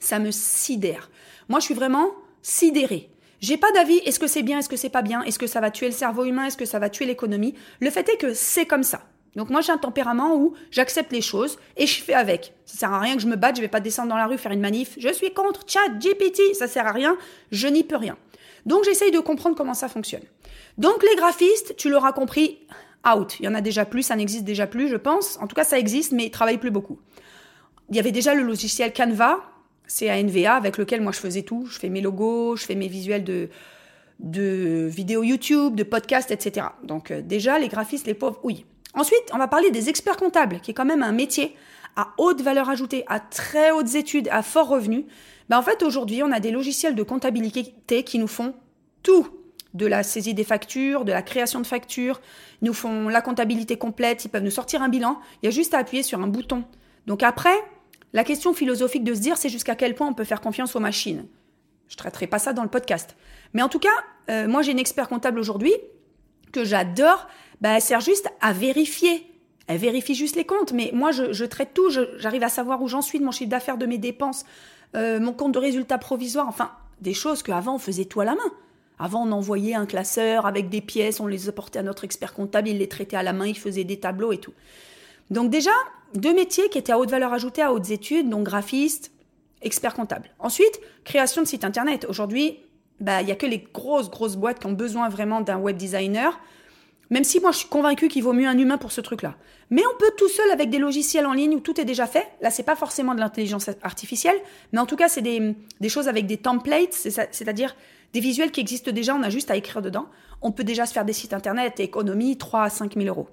ça 0.00 0.18
me 0.18 0.30
sidère. 0.30 1.10
Moi, 1.48 1.60
je 1.60 1.66
suis 1.66 1.74
vraiment 1.74 2.10
sidérée. 2.42 3.10
J'ai 3.40 3.56
pas 3.56 3.70
d'avis, 3.72 3.98
est-ce 3.98 4.18
que 4.18 4.26
c'est 4.26 4.42
bien, 4.42 4.58
est-ce 4.58 4.68
que 4.68 4.76
c'est 4.76 4.90
pas 4.90 5.02
bien, 5.02 5.22
est-ce 5.22 5.38
que 5.38 5.46
ça 5.46 5.60
va 5.60 5.70
tuer 5.70 5.86
le 5.86 5.92
cerveau 5.92 6.24
humain, 6.24 6.46
est-ce 6.46 6.56
que 6.56 6.66
ça 6.66 6.78
va 6.78 6.90
tuer 6.90 7.06
l'économie? 7.06 7.54
Le 7.80 7.90
fait 7.90 8.08
est 8.08 8.16
que 8.16 8.34
c'est 8.34 8.66
comme 8.66 8.82
ça. 8.82 9.02
Donc 9.36 9.50
moi 9.50 9.60
j'ai 9.60 9.72
un 9.72 9.78
tempérament 9.78 10.36
où 10.36 10.54
j'accepte 10.70 11.12
les 11.12 11.20
choses 11.20 11.58
et 11.76 11.86
je 11.86 12.02
fais 12.02 12.14
avec. 12.14 12.52
Ça 12.66 12.78
sert 12.78 12.92
à 12.92 13.00
rien 13.00 13.14
que 13.16 13.22
je 13.22 13.26
me 13.26 13.36
batte, 13.36 13.56
je 13.56 13.60
vais 13.60 13.68
pas 13.68 13.80
descendre 13.80 14.08
dans 14.08 14.16
la 14.16 14.26
rue 14.26 14.38
faire 14.38 14.52
une 14.52 14.60
manif. 14.60 14.94
Je 14.98 15.12
suis 15.12 15.32
contre 15.32 15.60
chat 15.66 15.88
GPT, 15.98 16.54
ça 16.54 16.66
sert 16.66 16.86
à 16.86 16.92
rien, 16.92 17.16
je 17.52 17.68
n'y 17.68 17.84
peux 17.84 17.96
rien. 17.96 18.16
Donc 18.66 18.84
j'essaye 18.84 19.10
de 19.10 19.20
comprendre 19.20 19.56
comment 19.56 19.74
ça 19.74 19.88
fonctionne. 19.88 20.22
Donc 20.78 21.02
les 21.02 21.16
graphistes, 21.16 21.76
tu 21.76 21.90
l'auras 21.90 22.12
compris, 22.12 22.58
out. 23.08 23.36
Il 23.40 23.46
y 23.46 23.48
en 23.48 23.54
a 23.54 23.60
déjà 23.60 23.84
plus, 23.84 24.02
ça 24.02 24.16
n'existe 24.16 24.44
déjà 24.44 24.66
plus, 24.66 24.88
je 24.88 24.96
pense. 24.96 25.38
En 25.40 25.46
tout 25.46 25.54
cas 25.54 25.64
ça 25.64 25.78
existe, 25.78 26.12
mais 26.12 26.26
ils 26.26 26.30
travaillent 26.30 26.58
plus 26.58 26.70
beaucoup. 26.70 26.98
Il 27.88 27.96
y 27.96 27.98
avait 27.98 28.12
déjà 28.12 28.34
le 28.34 28.42
logiciel 28.42 28.92
Canva, 28.92 29.40
c'est 29.86 30.10
ANVA 30.10 30.54
avec 30.54 30.78
lequel 30.78 31.00
moi 31.00 31.12
je 31.12 31.18
faisais 31.18 31.42
tout. 31.42 31.66
Je 31.66 31.78
fais 31.78 31.88
mes 31.88 32.00
logos, 32.00 32.56
je 32.56 32.64
fais 32.64 32.76
mes 32.76 32.86
visuels 32.86 33.24
de, 33.24 33.48
de 34.20 34.88
vidéos 34.88 35.24
YouTube, 35.24 35.74
de 35.74 35.82
podcasts, 35.82 36.30
etc. 36.30 36.68
Donc 36.84 37.10
euh, 37.10 37.22
déjà, 37.22 37.58
les 37.58 37.68
graphistes, 37.68 38.06
les 38.06 38.14
pauvres, 38.14 38.38
oui. 38.44 38.64
Ensuite, 38.94 39.30
on 39.32 39.38
va 39.38 39.48
parler 39.48 39.70
des 39.70 39.88
experts 39.88 40.16
comptables, 40.16 40.60
qui 40.60 40.72
est 40.72 40.74
quand 40.74 40.84
même 40.84 41.02
un 41.02 41.12
métier 41.12 41.56
à 41.96 42.08
haute 42.18 42.40
valeur 42.40 42.68
ajoutée, 42.68 43.04
à 43.08 43.20
très 43.20 43.70
hautes 43.70 43.94
études, 43.94 44.28
à 44.30 44.42
fort 44.42 44.68
revenu. 44.68 45.06
Ben, 45.48 45.58
en 45.58 45.62
fait, 45.62 45.82
aujourd'hui, 45.82 46.22
on 46.22 46.32
a 46.32 46.40
des 46.40 46.50
logiciels 46.50 46.94
de 46.94 47.02
comptabilité 47.02 48.02
qui 48.04 48.18
nous 48.18 48.28
font 48.28 48.54
tout. 49.02 49.28
De 49.74 49.86
la 49.86 50.02
saisie 50.02 50.34
des 50.34 50.42
factures, 50.42 51.04
de 51.04 51.12
la 51.12 51.22
création 51.22 51.60
de 51.60 51.66
factures, 51.66 52.20
ils 52.60 52.64
nous 52.66 52.74
font 52.74 53.08
la 53.08 53.20
comptabilité 53.20 53.76
complète, 53.76 54.24
ils 54.24 54.28
peuvent 54.28 54.42
nous 54.42 54.50
sortir 54.50 54.82
un 54.82 54.88
bilan. 54.88 55.20
Il 55.42 55.46
y 55.46 55.48
a 55.48 55.52
juste 55.52 55.74
à 55.74 55.78
appuyer 55.78 56.02
sur 56.02 56.18
un 56.20 56.26
bouton. 56.26 56.64
Donc 57.06 57.22
après, 57.22 57.54
la 58.12 58.24
question 58.24 58.52
philosophique 58.52 59.04
de 59.04 59.14
se 59.14 59.20
dire, 59.20 59.36
c'est 59.36 59.48
jusqu'à 59.48 59.76
quel 59.76 59.94
point 59.94 60.08
on 60.08 60.14
peut 60.14 60.24
faire 60.24 60.40
confiance 60.40 60.74
aux 60.74 60.80
machines. 60.80 61.26
Je 61.88 61.96
traiterai 61.96 62.26
pas 62.26 62.40
ça 62.40 62.52
dans 62.52 62.64
le 62.64 62.68
podcast. 62.68 63.16
Mais 63.52 63.62
en 63.62 63.68
tout 63.68 63.78
cas, 63.78 63.88
euh, 64.28 64.48
moi 64.48 64.62
j'ai 64.62 64.72
une 64.72 64.78
expert 64.78 65.08
comptable 65.08 65.38
aujourd'hui 65.38 65.74
que 66.52 66.64
j'adore. 66.64 67.28
Bah, 67.60 67.76
elle 67.76 67.82
sert 67.82 68.00
juste 68.00 68.28
à 68.40 68.52
vérifier. 68.52 69.26
Elle 69.66 69.78
vérifie 69.78 70.14
juste 70.14 70.36
les 70.36 70.44
comptes. 70.44 70.72
Mais 70.72 70.90
moi, 70.92 71.12
je, 71.12 71.44
traite 71.44 71.74
tout. 71.74 71.90
J'arrive 72.18 72.42
à 72.42 72.48
savoir 72.48 72.82
où 72.82 72.88
j'en 72.88 73.02
suis 73.02 73.18
de 73.18 73.24
mon 73.24 73.30
chiffre 73.30 73.50
d'affaires, 73.50 73.78
de 73.78 73.86
mes 73.86 73.98
dépenses, 73.98 74.44
euh, 74.96 75.20
mon 75.20 75.32
compte 75.32 75.52
de 75.52 75.58
résultat 75.58 75.98
provisoire. 75.98 76.48
Enfin, 76.48 76.72
des 77.00 77.14
choses 77.14 77.42
qu'avant 77.42 77.76
on 77.76 77.78
faisait 77.78 78.04
tout 78.04 78.20
à 78.20 78.24
la 78.24 78.34
main. 78.34 78.52
Avant, 78.98 79.26
on 79.26 79.32
envoyait 79.32 79.74
un 79.74 79.86
classeur 79.86 80.44
avec 80.44 80.68
des 80.68 80.82
pièces, 80.82 81.20
on 81.20 81.26
les 81.26 81.48
apportait 81.48 81.78
à 81.78 81.82
notre 81.82 82.04
expert 82.04 82.34
comptable, 82.34 82.68
il 82.68 82.78
les 82.78 82.88
traitait 82.88 83.16
à 83.16 83.22
la 83.22 83.32
main, 83.32 83.46
il 83.46 83.58
faisait 83.58 83.84
des 83.84 83.98
tableaux 83.98 84.30
et 84.30 84.36
tout. 84.36 84.52
Donc 85.30 85.50
déjà, 85.50 85.70
deux 86.14 86.34
métiers 86.34 86.68
qui 86.68 86.76
étaient 86.76 86.92
à 86.92 86.98
haute 86.98 87.10
valeur 87.10 87.32
ajoutée, 87.32 87.62
à 87.62 87.72
hautes 87.72 87.90
études, 87.90 88.28
donc 88.28 88.44
graphiste, 88.44 89.12
expert 89.62 89.94
comptable. 89.94 90.28
Ensuite, 90.38 90.80
création 91.04 91.40
de 91.40 91.46
site 91.46 91.64
internet. 91.64 92.04
Aujourd'hui, 92.10 92.58
bah, 93.00 93.22
il 93.22 93.26
n'y 93.26 93.32
a 93.32 93.36
que 93.36 93.46
les 93.46 93.66
grosses, 93.72 94.10
grosses 94.10 94.36
boîtes 94.36 94.58
qui 94.58 94.66
ont 94.66 94.72
besoin 94.72 95.08
vraiment 95.08 95.40
d'un 95.40 95.56
web 95.56 95.78
designer. 95.78 96.38
Même 97.10 97.24
si 97.24 97.40
moi, 97.40 97.50
je 97.50 97.58
suis 97.58 97.68
convaincue 97.68 98.08
qu'il 98.08 98.22
vaut 98.22 98.32
mieux 98.32 98.46
un 98.46 98.56
humain 98.56 98.78
pour 98.78 98.92
ce 98.92 99.00
truc-là. 99.00 99.34
Mais 99.70 99.82
on 99.92 99.98
peut 99.98 100.12
tout 100.16 100.28
seul 100.28 100.48
avec 100.52 100.70
des 100.70 100.78
logiciels 100.78 101.26
en 101.26 101.32
ligne 101.32 101.56
où 101.56 101.60
tout 101.60 101.80
est 101.80 101.84
déjà 101.84 102.06
fait. 102.06 102.26
Là, 102.40 102.50
c'est 102.50 102.62
pas 102.62 102.76
forcément 102.76 103.14
de 103.14 103.20
l'intelligence 103.20 103.68
artificielle, 103.82 104.36
mais 104.72 104.78
en 104.78 104.86
tout 104.86 104.96
cas, 104.96 105.08
c'est 105.08 105.22
des, 105.22 105.54
choses 105.88 106.06
avec 106.06 106.26
des 106.26 106.36
templates, 106.36 106.94
c'est-à-dire 106.94 107.74
des 108.12 108.20
visuels 108.20 108.52
qui 108.52 108.60
existent 108.60 108.92
déjà, 108.92 109.14
on 109.14 109.22
a 109.22 109.30
juste 109.30 109.50
à 109.50 109.56
écrire 109.56 109.82
dedans. 109.82 110.06
On 110.40 110.52
peut 110.52 110.64
déjà 110.64 110.86
se 110.86 110.92
faire 110.92 111.04
des 111.04 111.12
sites 111.12 111.32
internet 111.32 111.80
et 111.80 111.84
économie 111.84 112.38
3 112.38 112.62
à 112.62 112.70
5 112.70 112.94
000 112.94 113.06
euros. 113.06 113.28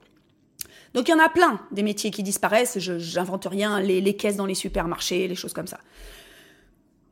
Donc 0.93 1.07
il 1.07 1.11
y 1.11 1.13
en 1.13 1.23
a 1.23 1.29
plein 1.29 1.59
des 1.71 1.83
métiers 1.83 2.11
qui 2.11 2.23
disparaissent, 2.23 2.79
je 2.79 2.97
j'invente 2.97 3.45
rien, 3.45 3.79
les, 3.79 4.15
caisses 4.15 4.37
dans 4.37 4.45
les 4.45 4.55
supermarchés, 4.55 5.27
les 5.27 5.35
choses 5.35 5.53
comme 5.53 5.67
ça. 5.67 5.79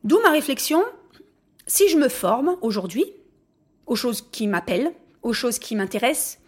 D'où 0.02 0.20
ma 0.22 0.30
réflexion, 0.30 0.82
si 1.66 1.88
je 1.88 1.96
me 1.96 2.08
forme 2.08 2.56
aujourd'hui 2.62 3.04
aux 3.86 3.96
choses 3.96 4.22
qui 4.32 4.46
m'appellent, 4.46 4.92
aux 5.22 5.32
choses 5.32 5.58
qui 5.58 5.76
m'intéressent, 5.76 6.38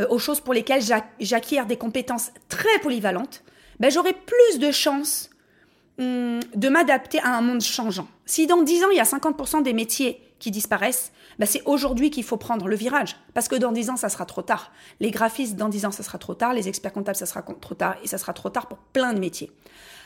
euh, 0.00 0.06
aux 0.08 0.18
choses 0.18 0.40
pour 0.40 0.54
lesquelles 0.54 0.82
j'acquiers 1.20 1.64
des 1.66 1.76
compétences 1.76 2.30
très 2.48 2.78
polyvalentes, 2.80 3.42
ben, 3.78 3.90
j'aurai 3.90 4.12
plus 4.12 4.58
de 4.58 4.70
chances 4.70 5.30
hum, 5.98 6.40
de 6.54 6.68
m'adapter 6.68 7.20
à 7.20 7.36
un 7.36 7.40
monde 7.40 7.60
changeant. 7.60 8.08
Si 8.26 8.46
dans 8.46 8.62
10 8.62 8.84
ans, 8.84 8.90
il 8.90 8.96
y 8.96 9.00
a 9.00 9.04
50% 9.04 9.62
des 9.62 9.72
métiers 9.72 10.20
qui 10.38 10.50
disparaissent, 10.50 11.12
bah, 11.38 11.46
c'est 11.46 11.62
aujourd'hui 11.66 12.10
qu'il 12.10 12.24
faut 12.24 12.36
prendre 12.36 12.66
le 12.66 12.76
virage. 12.76 13.16
Parce 13.34 13.48
que 13.48 13.56
dans 13.56 13.72
10 13.72 13.90
ans, 13.90 13.96
ça 13.96 14.08
sera 14.08 14.26
trop 14.26 14.42
tard. 14.42 14.72
Les 15.00 15.10
graphistes, 15.10 15.56
dans 15.56 15.68
10 15.68 15.86
ans, 15.86 15.90
ça 15.90 16.02
sera 16.02 16.18
trop 16.18 16.34
tard. 16.34 16.54
Les 16.54 16.68
experts 16.68 16.92
comptables, 16.92 17.16
ça 17.16 17.26
sera 17.26 17.42
trop 17.42 17.74
tard. 17.74 17.96
Et 18.02 18.08
ça 18.08 18.18
sera 18.18 18.32
trop 18.32 18.50
tard 18.50 18.66
pour 18.66 18.78
plein 18.78 19.12
de 19.12 19.20
métiers. 19.20 19.50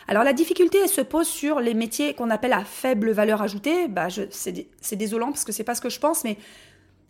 Alors 0.07 0.23
la 0.23 0.33
difficulté, 0.33 0.79
elle 0.83 0.89
se 0.89 1.01
pose 1.01 1.27
sur 1.27 1.61
les 1.61 1.73
métiers 1.73 2.15
qu'on 2.15 2.31
appelle 2.31 2.53
à 2.53 2.65
faible 2.65 3.11
valeur 3.11 3.43
ajoutée. 3.43 3.89
Bah, 3.89 4.09
c'est 4.31 4.97
désolant 4.97 5.29
parce 5.29 5.45
que 5.45 5.53
c'est 5.53 5.65
pas 5.65 5.75
ce 5.75 5.81
que 5.81 5.89
je 5.89 5.99
pense, 5.99 6.25
mais 6.25 6.37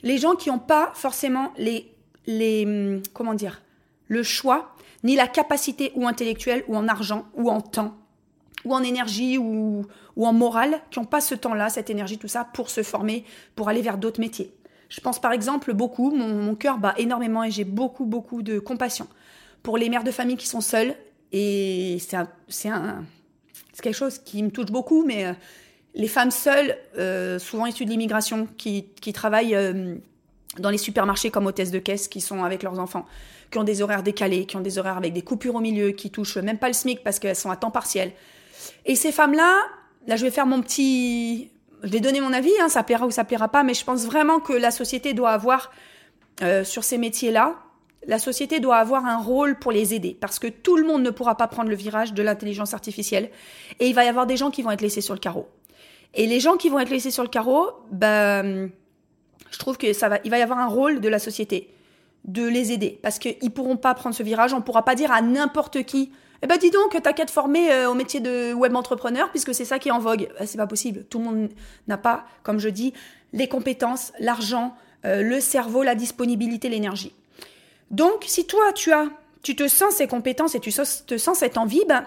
les 0.03 0.19
gens 0.19 0.35
qui 0.35 0.51
n'ont 0.51 0.59
pas 0.59 0.93
forcément 0.95 1.53
les, 1.57 1.94
les, 2.27 2.65
hum, 2.65 3.03
comment 3.13 3.35
dire, 3.35 3.63
le 4.09 4.23
choix, 4.23 4.75
ni 5.03 5.17
la 5.17 5.27
capacité 5.27 5.93
ou 5.95 6.07
intellectuelle, 6.07 6.65
ou 6.69 6.77
en 6.77 6.89
argent, 6.89 7.27
ou 7.35 7.51
en 7.51 7.61
temps, 7.61 7.95
ou 8.65 8.75
en 8.75 8.83
énergie 8.83 9.39
ou, 9.39 9.87
ou 10.17 10.27
en 10.27 10.33
morale, 10.33 10.81
qui 10.91 10.99
n'ont 10.99 11.05
pas 11.05 11.21
ce 11.21 11.35
temps-là, 11.35 11.69
cette 11.69 11.91
énergie, 11.91 12.19
tout 12.19 12.29
ça, 12.29 12.45
pour 12.45 12.71
se 12.71 12.83
former, 12.83 13.25
pour 13.55 13.69
aller 13.69 13.83
vers 13.83 13.99
d'autres 13.99 14.21
métiers. 14.21 14.53
Je 14.89 15.01
pense 15.01 15.21
par 15.21 15.33
exemple 15.33 15.73
beaucoup, 15.73 16.11
mon, 16.15 16.55
cœur 16.55 16.79
bat 16.79 16.95
énormément 16.99 17.43
et 17.43 17.51
j'ai 17.51 17.65
beaucoup, 17.65 18.05
beaucoup 18.05 18.43
de 18.43 18.59
compassion 18.59 19.09
pour 19.63 19.79
les 19.79 19.89
mères 19.89 20.05
de 20.05 20.11
famille 20.11 20.37
qui 20.37 20.47
sont 20.47 20.61
seules. 20.61 20.95
Et 21.33 21.99
c'est 22.01 22.17
un, 22.17 22.29
c'est 23.73 23.83
quelque 23.83 23.97
chose 23.97 24.19
qui 24.19 24.43
me 24.43 24.51
touche 24.51 24.71
beaucoup, 24.71 25.05
mais 25.05 25.27
euh, 25.27 25.33
les 25.95 26.07
femmes 26.07 26.31
seules, 26.31 26.77
euh, 26.97 27.39
souvent 27.39 27.67
issues 27.67 27.87
de 27.87 27.91
l'immigration, 27.91 28.47
qui, 28.57 28.87
qui 29.01 29.13
travaillent 29.13 29.57
euh, 29.57 29.97
dans 30.59 30.71
les 30.71 30.79
supermarchés 30.79 31.31
comme 31.31 31.47
hôtesses 31.47 31.71
de 31.71 31.79
caisse, 31.79 32.09
qui 32.09 32.21
sont 32.21 32.45
avec 32.45 32.63
leurs 32.63 32.79
enfants, 32.79 33.07
qui 33.51 33.59
ont 33.59 33.65
des 33.65 33.83
horaires 33.83 34.03
décalés, 34.03 34.47
qui 34.47 34.57
ont 34.57 34.61
des 34.61 34.79
horaires 34.79 34.97
avec 34.97 35.13
des 35.13 35.23
coupures 35.23 35.55
au 35.57 35.61
milieu, 35.61 35.91
qui 35.91 36.11
touchent 36.11 36.39
même 36.39 36.59
pas 36.59 36.69
le 36.69 36.75
SMIC 36.75 37.03
parce 37.03 37.19
qu'elles 37.19 37.37
sont 37.37 37.51
à 37.51 37.57
temps 37.57 37.71
partiel, 37.71 38.13
Et 38.87 38.97
ces 38.97 39.13
femmes-là, 39.13 39.57
là, 40.07 40.17
je 40.17 40.25
vais 40.25 40.31
faire 40.31 40.47
mon 40.47 40.63
petit, 40.63 41.51
je 41.83 41.89
vais 41.89 42.01
donner 42.01 42.21
mon 42.21 42.33
avis, 42.33 42.53
hein, 42.61 42.69
ça 42.69 42.83
plaira 42.83 43.07
ou 43.07 43.11
ça 43.11 43.25
plaira 43.25 43.49
pas, 43.49 43.63
mais 43.63 43.75
je 43.75 43.85
pense 43.85 44.05
vraiment 44.05 44.41
que 44.41 44.53
la 44.53 44.71
société 44.71 45.13
doit 45.13 45.31
avoir 45.31 45.71
euh, 46.43 46.65
sur 46.65 46.85
ces 46.85 46.99
métiers-là, 46.99 47.57
la 48.07 48.19
société 48.19 48.61
doit 48.61 48.77
avoir 48.77 49.07
un 49.07 49.19
rôle 49.19 49.59
pour 49.59 49.73
les 49.73 49.95
aider 49.95 50.17
parce 50.21 50.39
que 50.39 50.47
tout 50.47 50.77
le 50.77 50.87
monde 50.87 51.03
ne 51.03 51.11
pourra 51.11 51.37
pas 51.37 51.49
prendre 51.49 51.71
le 51.71 51.77
virage 51.77 52.13
de 52.13 52.23
l'intelligence 52.23 52.75
artificielle 52.75 53.31
et 53.81 53.87
il 53.87 53.95
va 53.95 54.05
y 54.05 54.09
avoir 54.09 54.27
des 54.27 54.37
gens 54.37 54.51
qui 54.51 54.63
vont 54.63 54.71
être 54.71 54.83
laissés 54.83 55.01
sur 55.01 55.15
le 55.15 55.21
carreau. 55.21 55.49
Et 56.15 56.27
les 56.27 56.39
gens 56.39 56.57
qui 56.57 56.69
vont 56.69 56.79
être 56.79 56.91
laissés 56.91 57.11
sur 57.11 57.23
le 57.23 57.29
carreau, 57.29 57.71
ben, 57.91 58.71
je 59.55 59.59
trouve 59.61 59.79
que 59.79 59.93
ça 59.93 60.09
va, 60.09 60.19
il 60.25 60.33
va 60.33 60.39
y 60.39 60.43
avoir 60.43 60.59
un 60.59 60.67
rôle 60.67 61.01
de 61.01 61.09
la 61.09 61.21
société 61.21 61.73
de 62.25 62.45
les 62.45 62.73
aider 62.73 62.99
parce 63.03 63.21
qu'ils 63.21 63.53
pourront 63.53 63.77
pas 63.77 63.95
prendre 63.95 64.17
ce 64.17 64.25
virage. 64.25 64.53
On 64.53 64.61
pourra 64.61 64.85
pas 64.85 64.97
dire 64.97 65.13
à 65.13 65.23
n'importe 65.23 65.85
qui, 65.85 66.11
eh 66.43 66.49
ben 66.49 66.57
dis 66.59 66.73
donc, 66.73 67.01
t'as 67.01 67.13
qu'à 67.13 67.25
te 67.25 67.31
former 67.31 67.71
euh, 67.71 67.89
au 67.89 67.95
métier 67.95 68.19
de 68.19 68.53
web 68.53 68.75
entrepreneur 68.75 69.31
puisque 69.31 69.55
c'est 69.55 69.65
ça 69.65 69.79
qui 69.79 69.91
est 69.91 69.93
en 69.93 70.01
vogue. 70.01 70.29
Ben, 70.37 70.45
c'est 70.45 70.57
pas 70.57 70.67
possible. 70.67 71.05
Tout 71.05 71.19
le 71.21 71.25
monde 71.25 71.49
n'a 71.87 71.97
pas, 71.97 72.25
comme 72.43 72.59
je 72.59 72.69
dis, 72.69 72.95
les 73.33 73.47
compétences, 73.47 74.13
l'argent, 74.19 74.75
euh, 75.05 75.23
le 75.23 75.39
cerveau, 75.39 75.85
la 75.85 75.95
disponibilité, 75.95 76.69
l'énergie. 76.69 77.15
Donc, 77.93 78.25
si 78.27 78.49
toi, 78.49 78.73
tu 78.73 78.93
as, 78.93 79.07
tu 79.45 79.55
te 79.55 79.69
sens 79.69 79.95
ces 79.95 80.09
compétences 80.09 80.57
et 80.57 80.61
tu 80.61 80.73
te 80.73 81.17
sens 81.17 81.39
cette 81.39 81.59
envie, 81.59 81.85
ben, 81.87 82.05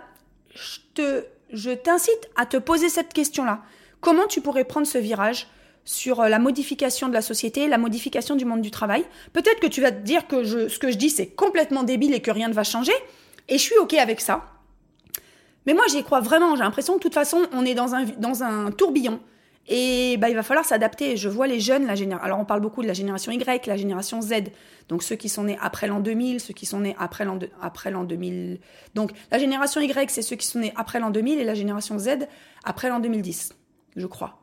je 0.53 1.71
t'incite 1.71 2.29
à 2.35 2.45
te 2.45 2.57
poser 2.57 2.89
cette 2.89 3.13
question-là. 3.13 3.61
Comment 4.01 4.27
tu 4.27 4.41
pourrais 4.41 4.65
prendre 4.65 4.85
ce 4.85 4.97
virage 4.97 5.47
sur 5.87 6.19
euh, 6.19 6.29
la 6.29 6.37
modification 6.37 7.07
de 7.07 7.13
la 7.13 7.21
société, 7.21 7.67
la 7.67 7.77
modification 7.77 8.35
du 8.35 8.45
monde 8.45 8.61
du 8.61 8.71
travail 8.71 9.05
Peut-être 9.33 9.59
que 9.59 9.67
tu 9.67 9.81
vas 9.81 9.91
te 9.91 10.01
dire 10.01 10.27
que 10.27 10.43
je, 10.43 10.67
ce 10.67 10.77
que 10.77 10.91
je 10.91 10.97
dis, 10.97 11.09
c'est 11.09 11.27
complètement 11.27 11.83
débile 11.83 12.13
et 12.13 12.19
que 12.19 12.29
rien 12.29 12.49
ne 12.49 12.53
va 12.53 12.63
changer. 12.63 12.91
Et 13.47 13.57
je 13.57 13.63
suis 13.63 13.77
OK 13.77 13.93
avec 13.93 14.19
ça. 14.19 14.45
Mais 15.65 15.73
moi, 15.73 15.85
j'y 15.89 16.03
crois 16.03 16.19
vraiment. 16.19 16.55
J'ai 16.55 16.63
l'impression 16.63 16.93
que 16.93 16.99
de 16.99 17.03
toute 17.03 17.13
façon, 17.13 17.47
on 17.53 17.65
est 17.65 17.73
dans 17.73 17.95
un, 17.95 18.03
dans 18.03 18.43
un 18.43 18.71
tourbillon. 18.71 19.19
Et 19.69 20.17
bah, 20.17 20.29
il 20.29 20.35
va 20.35 20.43
falloir 20.43 20.65
s'adapter. 20.65 21.15
Je 21.15 21.29
vois 21.29 21.47
les 21.47 21.61
jeunes, 21.61 21.87
la 21.87 21.95
génération. 21.95 22.25
Alors, 22.25 22.39
on 22.39 22.45
parle 22.45 22.61
beaucoup 22.61 22.81
de 22.81 22.87
la 22.87 22.93
génération 22.93 23.31
Y, 23.31 23.65
la 23.67 23.77
génération 23.77 24.21
Z. 24.21 24.33
Donc, 24.89 25.03
ceux 25.03 25.15
qui 25.15 25.29
sont 25.29 25.45
nés 25.45 25.57
après 25.61 25.87
l'an 25.87 26.01
2000, 26.01 26.41
ceux 26.41 26.53
qui 26.53 26.65
sont 26.65 26.81
nés 26.81 26.95
après 26.99 27.23
l'an, 27.23 27.39
après 27.61 27.91
l'an 27.91 28.03
2000. 28.03 28.59
Donc, 28.93 29.11
la 29.31 29.37
génération 29.39 29.79
Y, 29.79 30.09
c'est 30.11 30.21
ceux 30.21 30.35
qui 30.35 30.47
sont 30.47 30.59
nés 30.59 30.73
après 30.75 30.99
l'an 30.99 31.11
2000 31.11 31.39
et 31.39 31.43
la 31.45 31.55
génération 31.55 31.97
Z 31.97 32.27
après 32.63 32.89
l'an 32.89 32.99
2010, 32.99 33.53
je 33.95 34.07
crois. 34.07 34.39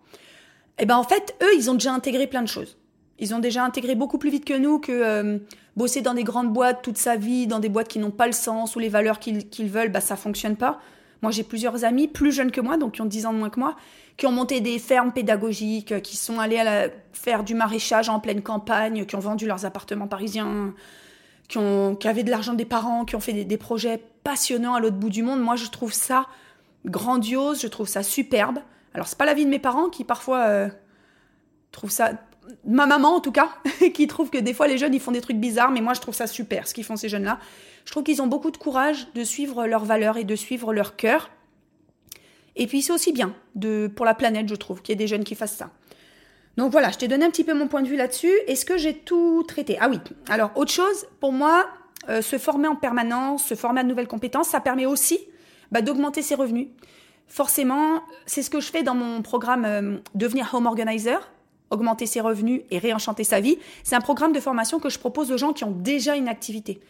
Eh 0.79 0.87
ben, 0.87 0.97
en 0.97 1.05
fait, 1.05 1.37
eux, 1.43 1.55
ils 1.57 1.71
ont 1.71 1.75
déjà 1.75 1.93
intégré 1.93 2.27
plein 2.27 2.43
de 2.43 2.49
choses. 2.49 2.77
Ils 3.19 3.35
ont 3.35 3.39
déjà 3.39 3.65
intégré 3.65 3.95
beaucoup 3.95 4.19
plus 4.19 4.31
vite 4.31 4.45
que 4.45 4.55
nous 4.55 4.81
que 4.81 4.93
euh, 4.93 5.39
bosser 5.77 6.01
dans 6.01 6.15
des 6.15 6.25
grandes 6.25 6.53
boîtes 6.53 6.83
toute 6.83 6.99
sa 6.99 7.17
vie, 7.17 7.47
dans 7.47 7.61
des 7.61 7.69
boîtes 7.69 7.89
qui 7.89 7.99
n'ont 7.99 8.11
pas 8.11 8.27
le 8.27 8.33
sens 8.33 8.75
ou 8.75 8.81
les 8.81 8.89
valeurs 8.89 9.21
qu'ils, 9.21 9.69
veulent, 9.69 9.91
bah, 9.91 10.01
ça 10.01 10.17
fonctionne 10.17 10.57
pas. 10.57 10.81
Moi, 11.23 11.31
j'ai 11.31 11.45
plusieurs 11.45 11.85
amis 11.85 12.09
plus 12.09 12.33
jeunes 12.33 12.51
que 12.51 12.61
moi, 12.61 12.77
donc 12.77 12.95
qui 12.95 13.03
ont 13.03 13.07
10 13.07 13.27
ans 13.27 13.33
de 13.33 13.39
moins 13.39 13.51
que 13.51 13.61
moi, 13.61 13.77
qui 14.17 14.27
ont 14.27 14.33
monté 14.33 14.61
des 14.61 14.79
fermes 14.79 15.13
pédagogiques, 15.13 16.03
qui 16.03 16.17
sont 16.17 16.39
allés 16.39 16.59
à 16.59 16.89
faire 17.13 17.45
du 17.45 17.55
maraîchage 17.55 18.09
en 18.09 18.21
pleine 18.21 18.43
campagne, 18.43 19.07
qui 19.07 19.17
ont 19.17 19.21
vendu 19.21 19.47
leurs 19.47 19.65
appartements 19.65 20.09
parisiens, 20.09 20.75
qui, 21.49 21.59
ont, 21.59 21.95
qui 21.97 22.09
avaient 22.09 22.25
de 22.25 22.31
l'argent 22.31 22.55
des 22.55 22.65
parents, 22.65 23.05
qui 23.05 23.17
ont 23.17 23.21
fait 23.21 23.45
des, 23.45 23.57
projets 23.57 24.03
passionnants 24.23 24.75
à 24.75 24.81
l'autre 24.81 24.97
bout 24.97 25.11
du 25.11 25.23
monde. 25.23 25.41
Moi, 25.41 25.57
je 25.57 25.67
trouve 25.67 25.93
ça 25.93 26.27
grandiose, 26.85 27.63
je 27.63 27.69
trouve 27.69 27.89
ça 27.89 28.03
superbe. 28.03 28.59
Alors, 28.95 29.07
c'est 29.09 29.19
pas 29.19 29.27
la 29.27 29.35
vie 29.35 29.45
de 29.45 29.51
mes 29.51 29.59
parents 29.59 29.89
qui 29.91 30.05
parfois 30.05 30.47
euh, 30.47 30.69
trouvent 31.73 31.91
ça 31.91 32.13
ma 32.65 32.87
maman 32.87 33.17
en 33.17 33.21
tout 33.21 33.33
cas, 33.33 33.51
qui 33.95 34.07
trouve 34.07 34.31
que 34.31 34.39
des 34.39 34.55
fois 34.55 34.67
les 34.67 34.79
jeunes 34.79 34.95
ils 34.95 35.01
font 35.01 35.13
des 35.13 35.21
trucs 35.21 35.39
bizarres, 35.39 35.71
mais 35.71 35.81
moi 35.81 35.95
je 35.95 36.01
trouve 36.01 36.15
ça 36.15 36.27
super 36.27 36.67
ce 36.67 36.75
qu'ils 36.75 36.85
font 36.85 36.97
ces 36.97 37.09
jeunes-là. 37.09 37.39
Je 37.85 37.91
trouve 37.91 38.03
qu'ils 38.03 38.23
ont 38.23 38.27
beaucoup 38.27 38.51
de 38.51 38.57
courage 38.57 39.09
de 39.15 39.25
suivre 39.25 39.67
leurs 39.67 39.85
valeurs 39.85 40.17
et 40.17 40.25
de 40.25 40.37
suivre 40.37 40.73
leur 40.73 40.97
cœur. 40.97 41.31
Et 42.57 42.67
puis 42.67 42.83
c'est 42.83 42.93
aussi 42.93 43.13
bien 43.13 43.35
de, 43.55 43.91
pour 43.95 44.07
la 44.07 44.15
planète, 44.15 44.49
je 44.49 44.55
trouve, 44.55 44.81
qu'il 44.81 44.93
y 44.93 44.95
ait 44.95 44.97
des 44.97 45.07
jeunes 45.07 45.25
qui 45.25 45.35
fassent 45.35 45.57
ça. 45.57 45.71
Donc 46.57 46.71
voilà, 46.71 46.91
je 46.91 46.99
t'ai 46.99 47.09
donné 47.09 47.25
un 47.25 47.31
petit 47.31 47.45
peu 47.45 47.55
mon 47.55 47.67
point 47.67 47.83
de 47.83 47.89
vue 47.89 47.97
là-dessus. 47.97 48.33
Est-ce 48.47 48.65
que 48.65 48.79
j'ai 48.79 48.95
tout 48.95 49.45
traité? 49.47 49.77
Ah 49.81 49.89
oui. 49.89 49.99
Alors 50.29 50.53
autre 50.55 50.71
chose, 50.71 51.07
pour 51.19 51.33
moi, 51.33 51.67
euh, 52.09 52.23
se 52.23 52.39
former 52.39 52.69
en 52.69 52.77
permanence, 52.77 53.45
se 53.45 53.55
former 53.55 53.81
à 53.81 53.83
de 53.83 53.89
nouvelles 53.89 54.07
compétences, 54.07 54.49
ça 54.49 54.61
permet 54.61 54.87
aussi 54.87 55.19
bah, 55.73 55.83
d'augmenter 55.83 56.23
ses 56.23 56.37
revenus. 56.37 56.69
Forcément, 57.29 58.03
c'est 58.27 58.43
ce 58.43 58.51
que 58.51 58.61
je 58.61 58.71
fais 58.71 58.83
dans 58.83 58.95
mon 58.95 59.23
programme 59.23 59.65
euh, 59.65 59.97
Devenir 60.15 60.51
Home 60.53 60.67
Organizer, 60.67 61.31
augmenter 61.71 62.07
ses 62.07 62.21
revenus 62.21 62.63
et 62.71 62.79
réenchanter 62.79 63.25
sa 63.25 63.41
vie. 63.41 63.59
C'est 63.83 63.97
un 63.97 64.01
programme 64.01 64.33
de 64.33 64.41
formation 64.41 64.79
que 64.79 64.91
je 64.91 64.99
propose 64.99 65.33
aux 65.33 65.39
gens 65.39 65.53
qui 65.53 65.65
ont 65.65 65.73
déjà 65.73 66.17
une 66.17 66.29
activité 66.29 66.81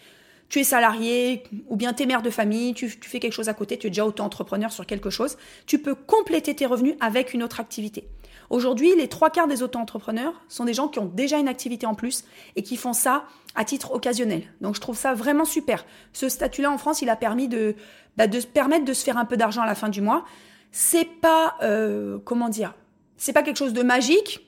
tu 0.49 0.61
es 0.61 0.65
salarié 0.65 1.43
ou 1.69 1.77
bien 1.77 1.93
tu 1.93 2.03
es 2.03 2.07
mère 2.07 2.23
de 2.23 2.31
famille, 2.31 2.75
tu, 2.75 2.89
fais 2.89 3.21
quelque 3.21 3.33
chose 3.33 3.49
à 3.49 3.55
côté, 3.55 3.77
tu 3.79 3.87
es 3.87 3.91
déjà 3.91 4.07
auto-entrepreneur 4.07 4.71
sur 4.71 4.87
quelque 4.87 5.11
chose, 5.11 5.37
tu 5.67 5.79
peux 5.79 5.95
compléter 5.95 6.55
tes 6.55 6.67
revenus 6.67 6.95
avec 7.01 7.35
une 7.35 7.43
autre 7.43 7.61
activité. 7.61 8.07
Aujourd'hui, 8.51 8.95
les 8.97 9.09
trois 9.09 9.31
quarts 9.31 9.47
des 9.47 9.63
auto-entrepreneurs 9.63 10.35
sont 10.49 10.65
des 10.65 10.75
gens 10.75 10.89
qui 10.89 10.99
ont 10.99 11.07
déjà 11.07 11.39
une 11.39 11.49
activité 11.49 11.87
en 11.87 11.95
plus 11.95 12.25
et 12.57 12.63
qui 12.63 12.77
font 12.77 12.93
ça 12.93 13.25
à 13.55 13.65
titre 13.65 13.93
occasionnel. 13.93 14.43
Donc 14.61 14.75
je 14.75 14.81
trouve 14.81 14.97
ça 14.97 15.15
vraiment 15.15 15.45
super. 15.45 15.85
Ce 16.13 16.29
statut-là 16.29 16.71
en 16.71 16.79
France, 16.79 17.03
il 17.03 17.09
a 17.09 17.17
permis 17.17 17.49
de, 17.49 17.77
bah, 18.17 18.27
permettre 18.53 18.85
de 18.85 18.93
se 18.93 19.05
faire 19.05 19.19
un 19.19 19.25
peu 19.25 19.37
d'argent 19.37 19.63
à 19.63 19.67
la 19.67 19.75
fin 19.75 19.89
du 19.89 20.01
mois. 20.01 20.25
C'est 20.73 21.05
pas, 21.05 21.55
euh, 21.63 22.19
comment 22.25 22.49
dire, 22.49 22.75
c'est 23.17 23.33
pas 23.33 23.43
quelque 23.43 23.59
chose 23.59 23.73
de 23.73 23.83
magique. 23.83 24.41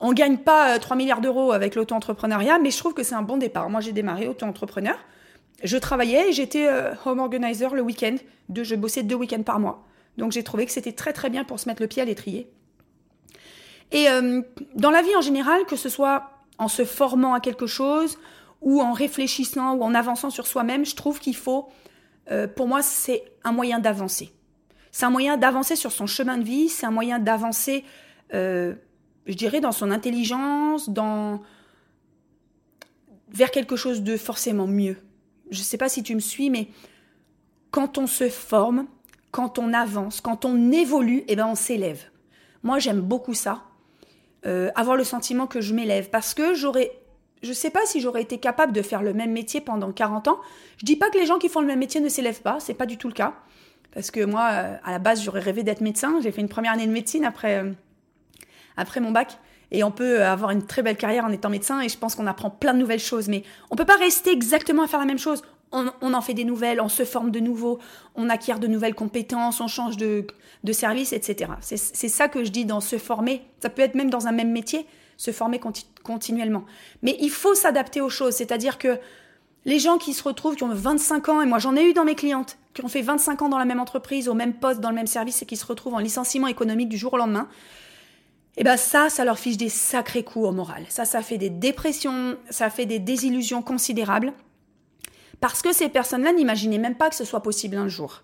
On 0.00 0.12
gagne 0.12 0.38
pas 0.38 0.78
3 0.78 0.94
euh, 0.94 0.98
milliards 0.98 1.20
d'euros 1.20 1.52
avec 1.52 1.74
l'auto-entrepreneuriat, 1.74 2.58
mais 2.58 2.70
je 2.70 2.78
trouve 2.78 2.94
que 2.94 3.02
c'est 3.02 3.14
un 3.14 3.22
bon 3.22 3.36
départ. 3.36 3.70
Moi, 3.70 3.80
j'ai 3.80 3.92
démarré 3.92 4.28
auto-entrepreneur 4.28 4.96
je 5.62 5.76
travaillais 5.76 6.32
j'étais 6.32 6.66
euh, 6.68 6.92
home 7.04 7.20
organizer 7.20 7.74
le 7.74 7.82
week-end. 7.82 8.16
je 8.54 8.74
bossais 8.74 9.02
deux 9.02 9.14
week-ends 9.14 9.42
par 9.42 9.60
mois. 9.60 9.84
Donc 10.18 10.32
j'ai 10.32 10.42
trouvé 10.42 10.66
que 10.66 10.72
c'était 10.72 10.92
très 10.92 11.12
très 11.12 11.30
bien 11.30 11.44
pour 11.44 11.60
se 11.60 11.68
mettre 11.68 11.82
le 11.82 11.88
pied 11.88 12.02
à 12.02 12.04
l'étrier. 12.04 12.50
Et 13.92 14.08
euh, 14.08 14.42
dans 14.74 14.90
la 14.90 15.02
vie 15.02 15.14
en 15.16 15.20
général, 15.20 15.64
que 15.66 15.76
ce 15.76 15.88
soit 15.88 16.30
en 16.58 16.68
se 16.68 16.84
formant 16.84 17.34
à 17.34 17.40
quelque 17.40 17.66
chose 17.66 18.18
ou 18.60 18.80
en 18.80 18.92
réfléchissant 18.92 19.74
ou 19.74 19.82
en 19.82 19.94
avançant 19.94 20.30
sur 20.30 20.46
soi-même, 20.46 20.84
je 20.84 20.96
trouve 20.96 21.20
qu'il 21.20 21.36
faut, 21.36 21.68
euh, 22.30 22.48
pour 22.48 22.68
moi, 22.68 22.82
c'est 22.82 23.24
un 23.44 23.52
moyen 23.52 23.78
d'avancer. 23.78 24.32
C'est 24.90 25.06
un 25.06 25.10
moyen 25.10 25.36
d'avancer 25.36 25.76
sur 25.76 25.92
son 25.92 26.06
chemin 26.06 26.36
de 26.36 26.44
vie, 26.44 26.68
c'est 26.68 26.86
un 26.86 26.90
moyen 26.90 27.18
d'avancer, 27.18 27.84
je 28.30 28.74
dirais, 29.26 29.60
dans 29.60 29.72
son 29.72 29.90
intelligence, 29.90 30.90
dans 30.90 31.40
vers 33.30 33.50
quelque 33.50 33.76
chose 33.76 34.02
de 34.02 34.18
forcément 34.18 34.66
mieux 34.66 34.98
je 35.52 35.58
ne 35.58 35.64
sais 35.64 35.76
pas 35.76 35.88
si 35.88 36.02
tu 36.02 36.14
me 36.14 36.20
suis, 36.20 36.50
mais 36.50 36.68
quand 37.70 37.98
on 37.98 38.06
se 38.06 38.28
forme, 38.28 38.86
quand 39.30 39.58
on 39.58 39.72
avance, 39.72 40.20
quand 40.20 40.44
on 40.44 40.72
évolue, 40.72 41.24
eh 41.28 41.36
ben 41.36 41.46
on 41.46 41.54
s'élève. 41.54 42.02
Moi, 42.62 42.78
j'aime 42.78 43.00
beaucoup 43.00 43.34
ça. 43.34 43.62
Euh, 44.44 44.70
avoir 44.74 44.96
le 44.96 45.04
sentiment 45.04 45.46
que 45.46 45.60
je 45.60 45.72
m'élève 45.72 46.10
parce 46.10 46.34
que 46.34 46.52
j'aurais 46.54 46.90
je 47.44 47.48
ne 47.48 47.54
sais 47.54 47.70
pas 47.70 47.84
si 47.86 48.00
j'aurais 48.00 48.22
été 48.22 48.38
capable 48.38 48.72
de 48.72 48.82
faire 48.82 49.02
le 49.02 49.12
même 49.12 49.32
métier 49.32 49.60
pendant 49.60 49.92
40 49.92 50.28
ans. 50.28 50.40
Je 50.78 50.86
dis 50.86 50.96
pas 50.96 51.10
que 51.10 51.18
les 51.18 51.26
gens 51.26 51.38
qui 51.38 51.48
font 51.48 51.60
le 51.60 51.66
même 51.66 51.80
métier 51.80 52.00
ne 52.00 52.08
s'élèvent 52.08 52.42
pas, 52.42 52.58
c'est 52.60 52.74
pas 52.74 52.86
du 52.86 52.98
tout 52.98 53.08
le 53.08 53.14
cas. 53.14 53.34
Parce 53.92 54.10
que 54.10 54.24
moi, 54.24 54.48
euh, 54.52 54.76
à 54.84 54.92
la 54.92 54.98
base, 54.98 55.22
j'aurais 55.22 55.40
rêvé 55.40 55.62
d'être 55.62 55.80
médecin. 55.80 56.20
J'ai 56.22 56.30
fait 56.30 56.40
une 56.40 56.48
première 56.48 56.72
année 56.72 56.86
de 56.86 56.92
médecine 56.92 57.24
après, 57.24 57.58
euh, 57.58 57.72
après 58.76 59.00
mon 59.00 59.10
bac. 59.10 59.38
Et 59.72 59.82
on 59.84 59.90
peut 59.90 60.22
avoir 60.22 60.50
une 60.50 60.66
très 60.66 60.82
belle 60.82 60.96
carrière 60.96 61.24
en 61.24 61.30
étant 61.30 61.50
médecin 61.50 61.80
et 61.80 61.88
je 61.88 61.98
pense 61.98 62.14
qu'on 62.14 62.26
apprend 62.26 62.50
plein 62.50 62.74
de 62.74 62.78
nouvelles 62.78 63.00
choses. 63.00 63.28
Mais 63.28 63.42
on 63.70 63.76
peut 63.76 63.86
pas 63.86 63.96
rester 63.96 64.30
exactement 64.30 64.82
à 64.82 64.86
faire 64.86 65.00
la 65.00 65.06
même 65.06 65.18
chose. 65.18 65.42
On, 65.72 66.12
en 66.12 66.20
fait 66.20 66.34
des 66.34 66.44
nouvelles, 66.44 66.80
on 66.80 66.90
se 66.90 67.04
forme 67.04 67.30
de 67.30 67.40
nouveau, 67.40 67.78
on 68.14 68.28
acquiert 68.28 68.58
de 68.58 68.66
nouvelles 68.66 68.94
compétences, 68.94 69.60
on 69.60 69.68
change 69.68 69.96
de, 69.96 70.26
de 70.64 70.72
service, 70.72 71.12
etc. 71.12 71.50
C'est 71.60 72.08
ça 72.08 72.28
que 72.28 72.44
je 72.44 72.50
dis 72.50 72.64
dans 72.64 72.80
se 72.80 72.98
former. 72.98 73.42
Ça 73.60 73.70
peut 73.70 73.82
être 73.82 73.94
même 73.94 74.10
dans 74.10 74.26
un 74.26 74.32
même 74.32 74.52
métier, 74.52 74.86
se 75.16 75.30
former 75.30 75.60
continuellement. 76.02 76.64
Mais 77.02 77.16
il 77.20 77.30
faut 77.30 77.54
s'adapter 77.54 78.00
aux 78.00 78.10
choses. 78.10 78.34
C'est-à-dire 78.34 78.76
que 78.76 78.98
les 79.64 79.78
gens 79.78 79.98
qui 79.98 80.12
se 80.12 80.22
retrouvent, 80.22 80.56
qui 80.56 80.64
ont 80.64 80.74
25 80.74 81.28
ans, 81.28 81.40
et 81.40 81.46
moi 81.46 81.58
j'en 81.58 81.76
ai 81.76 81.84
eu 81.84 81.92
dans 81.92 82.04
mes 82.04 82.14
clientes, 82.14 82.58
qui 82.74 82.84
ont 82.84 82.88
fait 82.88 83.02
25 83.02 83.42
ans 83.42 83.48
dans 83.48 83.58
la 83.58 83.64
même 83.64 83.80
entreprise, 83.80 84.28
au 84.28 84.34
même 84.34 84.54
poste, 84.54 84.80
dans 84.80 84.90
le 84.90 84.94
même 84.94 85.06
service, 85.06 85.42
et 85.42 85.46
qui 85.46 85.56
se 85.56 85.66
retrouvent 85.66 85.94
en 85.94 85.98
licenciement 85.98 86.48
économique 86.48 86.88
du 86.88 86.96
jour 86.96 87.14
au 87.14 87.16
lendemain, 87.16 87.48
eh 88.56 88.64
ben 88.64 88.76
ça, 88.76 89.08
ça 89.08 89.24
leur 89.24 89.38
fiche 89.38 89.56
des 89.56 89.68
sacrés 89.68 90.24
coups 90.24 90.46
au 90.46 90.52
moral. 90.52 90.84
Ça, 90.88 91.04
ça 91.04 91.22
fait 91.22 91.38
des 91.38 91.50
dépressions, 91.50 92.36
ça 92.50 92.68
fait 92.68 92.86
des 92.86 92.98
désillusions 92.98 93.62
considérables. 93.62 94.32
Parce 95.42 95.60
que 95.60 95.72
ces 95.72 95.88
personnes-là 95.88 96.32
n'imaginaient 96.32 96.78
même 96.78 96.94
pas 96.94 97.10
que 97.10 97.16
ce 97.16 97.24
soit 97.24 97.42
possible 97.42 97.76
un 97.76 97.88
jour. 97.88 98.22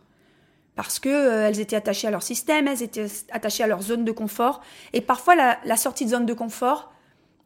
Parce 0.77 1.01
que 1.01 1.09
euh, 1.09 1.49
elles 1.49 1.59
étaient 1.59 1.75
attachées 1.75 2.07
à 2.07 2.13
leur 2.13 2.23
système, 2.23 2.69
elles 2.69 2.85
étaient 2.85 3.09
attachées 3.33 3.65
à 3.65 3.67
leur 3.67 3.83
zone 3.83 4.05
de 4.05 4.13
confort. 4.13 4.63
Et 4.93 5.01
parfois, 5.01 5.35
la, 5.35 5.77
sortie 5.77 6.05
de 6.05 6.11
zone 6.11 6.27
de 6.27 6.33
confort, 6.33 6.93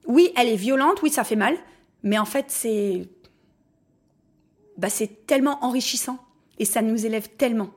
oui, 0.07 0.31
elle 0.37 0.49
est 0.49 0.57
violente, 0.57 1.01
oui, 1.03 1.09
ça 1.09 1.25
fait 1.25 1.37
mal. 1.37 1.57
Mais 2.03 2.19
en 2.19 2.27
fait, 2.27 2.45
c'est, 2.49 3.09
bah, 4.77 4.91
c'est 4.91 5.27
tellement 5.27 5.65
enrichissant 5.65 6.19
et 6.59 6.67
ça 6.67 6.83
nous 6.83 7.07
élève 7.07 7.31
tellement. 7.39 7.71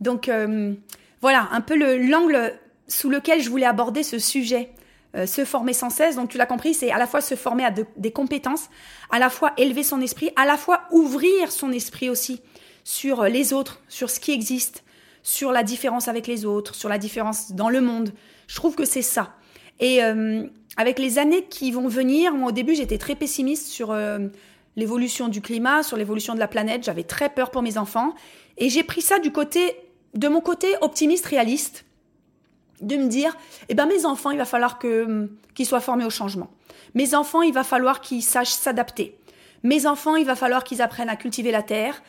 Donc 0.00 0.28
euh, 0.28 0.74
voilà, 1.20 1.48
un 1.52 1.60
peu 1.60 1.76
le 1.76 1.96
l'angle 1.96 2.58
sous 2.88 3.08
lequel 3.08 3.40
je 3.40 3.50
voulais 3.50 3.66
aborder 3.66 4.02
ce 4.02 4.18
sujet. 4.18 4.70
Euh, 5.14 5.26
se 5.26 5.44
former 5.44 5.72
sans 5.72 5.88
cesse, 5.88 6.16
donc 6.16 6.28
tu 6.28 6.36
l'as 6.36 6.46
compris, 6.46 6.74
c'est 6.74 6.90
à 6.90 6.98
la 6.98 7.06
fois 7.06 7.20
se 7.20 7.36
former 7.36 7.64
à 7.64 7.70
des 7.70 8.10
compétences, 8.10 8.68
à 9.10 9.18
la 9.18 9.30
fois 9.30 9.52
élever 9.56 9.82
son 9.82 10.00
esprit, 10.00 10.30
à 10.36 10.44
la 10.44 10.56
fois 10.56 10.82
ouvrir 10.90 11.52
son 11.52 11.72
esprit 11.72 12.10
aussi 12.10 12.40
sur 12.86 13.22
euh, 13.22 13.28
les 13.28 13.52
autres, 13.52 13.82
sur 13.88 14.08
ce 14.08 14.20
qui 14.20 14.32
existe, 14.32 14.84
sur 15.22 15.50
la 15.50 15.64
différence 15.64 16.06
avec 16.06 16.28
les 16.28 16.46
autres, 16.46 16.74
sur 16.74 16.88
la 16.88 16.98
différence 16.98 17.52
dans 17.52 17.68
le 17.68 17.80
monde. 17.80 18.12
Je 18.46 18.54
trouve 18.54 18.76
que 18.76 18.84
c'est 18.84 19.02
ça. 19.02 19.34
Et 19.80 20.02
euh, 20.02 20.44
avec 20.76 21.00
les 21.00 21.18
années 21.18 21.44
qui 21.44 21.72
vont 21.72 21.88
venir, 21.88 22.32
moi 22.32 22.50
au 22.50 22.52
début 22.52 22.76
j'étais 22.76 22.96
très 22.96 23.16
pessimiste 23.16 23.66
sur 23.66 23.90
euh, 23.90 24.20
l'évolution 24.76 25.26
du 25.28 25.40
climat, 25.40 25.82
sur 25.82 25.96
l'évolution 25.96 26.34
de 26.34 26.38
la 26.38 26.46
planète. 26.46 26.84
J'avais 26.84 27.02
très 27.02 27.28
peur 27.28 27.50
pour 27.50 27.62
mes 27.62 27.76
enfants. 27.76 28.14
Et 28.56 28.68
j'ai 28.68 28.84
pris 28.84 29.02
ça 29.02 29.18
du 29.18 29.32
côté, 29.32 29.76
de 30.14 30.28
mon 30.28 30.40
côté 30.40 30.68
optimiste, 30.80 31.26
réaliste, 31.26 31.84
de 32.80 32.96
me 32.96 33.08
dire, 33.08 33.36
eh 33.68 33.74
ben 33.74 33.86
mes 33.86 34.04
enfants, 34.04 34.30
il 34.30 34.38
va 34.38 34.44
falloir 34.44 34.78
que 34.78 35.28
qu'ils 35.54 35.66
soient 35.66 35.80
formés 35.80 36.04
au 36.04 36.10
changement. 36.10 36.50
Mes 36.94 37.14
enfants, 37.14 37.42
il 37.42 37.52
va 37.52 37.64
falloir 37.64 38.00
qu'ils 38.00 38.22
sachent 38.22 38.52
s'adapter. 38.52 39.18
Mes 39.62 39.86
enfants, 39.86 40.16
il 40.16 40.26
va 40.26 40.36
falloir 40.36 40.64
qu'ils 40.64 40.82
apprennent 40.82 41.08
à 41.08 41.16
cultiver 41.16 41.50
la 41.50 41.62
terre, 41.62 42.02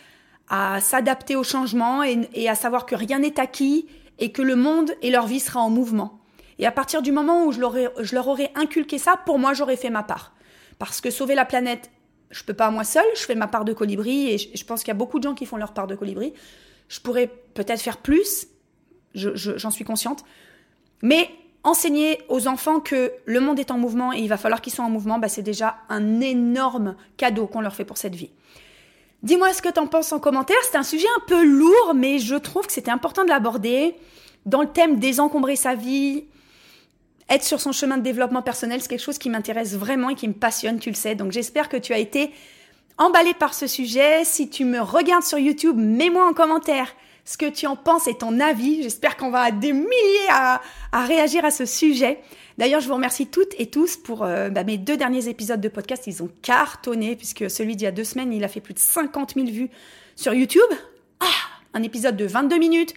à 0.49 0.79
s'adapter 0.79 1.35
au 1.35 1.43
changement 1.43 2.03
et, 2.03 2.49
à 2.49 2.55
savoir 2.55 2.85
que 2.85 2.95
rien 2.95 3.19
n'est 3.19 3.39
acquis 3.39 3.87
et 4.19 4.31
que 4.31 4.41
le 4.41 4.55
monde 4.55 4.91
et 5.01 5.09
leur 5.09 5.27
vie 5.27 5.39
sera 5.39 5.59
en 5.59 5.69
mouvement. 5.69 6.19
Et 6.59 6.65
à 6.65 6.71
partir 6.71 7.01
du 7.01 7.11
moment 7.11 7.45
où 7.45 7.51
je 7.51 7.59
leur, 7.59 7.75
je 7.99 8.15
leur 8.15 8.27
aurais 8.27 8.51
inculqué 8.55 8.97
ça, 8.97 9.17
pour 9.25 9.39
moi, 9.39 9.53
j'aurais 9.53 9.77
fait 9.77 9.89
ma 9.89 10.03
part. 10.03 10.33
Parce 10.79 11.01
que 11.01 11.09
sauver 11.09 11.35
la 11.35 11.45
planète, 11.45 11.89
je 12.31 12.43
peux 12.43 12.53
pas 12.53 12.69
moi 12.71 12.83
seule, 12.83 13.05
je 13.15 13.21
fais 13.21 13.35
ma 13.35 13.47
part 13.47 13.65
de 13.65 13.73
colibri 13.73 14.29
et 14.29 14.37
je, 14.37 14.65
pense 14.65 14.81
qu'il 14.81 14.89
y 14.89 14.91
a 14.91 14.95
beaucoup 14.95 15.19
de 15.19 15.23
gens 15.23 15.33
qui 15.33 15.45
font 15.45 15.57
leur 15.57 15.73
part 15.73 15.87
de 15.87 15.95
colibri. 15.95 16.33
Je 16.89 16.99
pourrais 16.99 17.27
peut-être 17.27 17.81
faire 17.81 17.97
plus, 17.97 18.47
j'en 19.15 19.35
je, 19.35 19.69
suis 19.69 19.85
consciente. 19.85 20.23
Mais 21.01 21.29
enseigner 21.63 22.19
aux 22.29 22.47
enfants 22.47 22.79
que 22.79 23.11
le 23.25 23.39
monde 23.39 23.59
est 23.59 23.71
en 23.71 23.77
mouvement 23.77 24.13
et 24.13 24.19
il 24.19 24.27
va 24.29 24.37
falloir 24.37 24.61
qu'ils 24.61 24.73
soient 24.73 24.85
en 24.85 24.89
mouvement, 24.89 25.19
bah, 25.19 25.27
c'est 25.27 25.41
déjà 25.41 25.77
un 25.89 26.21
énorme 26.21 26.95
cadeau 27.17 27.47
qu'on 27.47 27.61
leur 27.61 27.75
fait 27.75 27.85
pour 27.85 27.97
cette 27.97 28.15
vie. 28.15 28.31
Dis-moi 29.23 29.51
ce 29.53 29.61
que 29.61 29.69
tu 29.69 29.79
en 29.79 29.87
penses 29.87 30.13
en 30.13 30.19
commentaire. 30.19 30.57
C'est 30.63 30.77
un 30.77 30.83
sujet 30.83 31.07
un 31.17 31.21
peu 31.27 31.43
lourd, 31.43 31.93
mais 31.95 32.19
je 32.19 32.35
trouve 32.35 32.67
que 32.67 32.73
c'était 32.73 32.91
important 32.91 33.23
de 33.23 33.29
l'aborder. 33.29 33.95
Dans 34.45 34.61
le 34.61 34.67
thème 34.67 34.99
désencombrer 34.99 35.55
sa 35.55 35.75
vie, 35.75 36.25
être 37.29 37.43
sur 37.43 37.59
son 37.59 37.71
chemin 37.71 37.97
de 37.97 38.03
développement 38.03 38.41
personnel, 38.41 38.81
c'est 38.81 38.87
quelque 38.87 39.03
chose 39.03 39.17
qui 39.17 39.29
m'intéresse 39.29 39.75
vraiment 39.75 40.09
et 40.09 40.15
qui 40.15 40.27
me 40.27 40.33
passionne, 40.33 40.79
tu 40.79 40.89
le 40.89 40.95
sais. 40.95 41.15
Donc 41.15 41.31
j'espère 41.31 41.67
que 41.67 41.77
tu 41.77 41.93
as 41.93 41.97
été 41.97 42.31
emballé 42.97 43.33
par 43.33 43.53
ce 43.53 43.67
sujet. 43.67 44.23
Si 44.23 44.49
tu 44.49 44.63
me 44.63 44.79
regardes 44.79 45.23
sur 45.23 45.37
YouTube, 45.37 45.75
mets-moi 45.77 46.25
en 46.25 46.33
commentaire 46.33 46.95
ce 47.27 47.37
que 47.37 47.49
tu 47.49 47.67
en 47.67 47.75
penses 47.75 48.07
et 48.07 48.13
ton 48.13 48.39
avis. 48.39 48.81
J'espère 48.83 49.17
qu'on 49.17 49.29
va 49.29 49.51
des 49.51 49.73
milliers 49.73 50.29
à, 50.29 50.61
réagir 50.93 51.43
à 51.43 51.51
ce 51.51 51.65
sujet. 51.65 52.19
D'ailleurs, 52.57 52.79
je 52.79 52.87
vous 52.87 52.93
remercie 52.93 53.27
toutes 53.27 53.53
et 53.59 53.65
tous 53.67 53.97
pour 53.97 54.23
euh, 54.23 54.49
bah, 54.49 54.63
mes 54.63 54.77
deux 54.77 54.95
derniers 54.95 55.27
épisodes 55.27 55.59
de 55.59 55.67
podcast. 55.67 56.07
Ils 56.07 56.23
ont 56.23 56.29
cartonné 56.41 57.17
puisque 57.17 57.49
celui 57.49 57.75
d'il 57.75 57.83
y 57.83 57.87
a 57.87 57.91
deux 57.91 58.05
semaines, 58.05 58.31
il 58.31 58.45
a 58.45 58.47
fait 58.47 58.61
plus 58.61 58.73
de 58.73 58.79
50 58.79 59.33
000 59.35 59.47
vues 59.47 59.69
sur 60.15 60.33
YouTube. 60.33 60.61
Ah, 61.19 61.25
un 61.73 61.83
épisode 61.83 62.15
de 62.15 62.25
22 62.25 62.57
minutes 62.59 62.93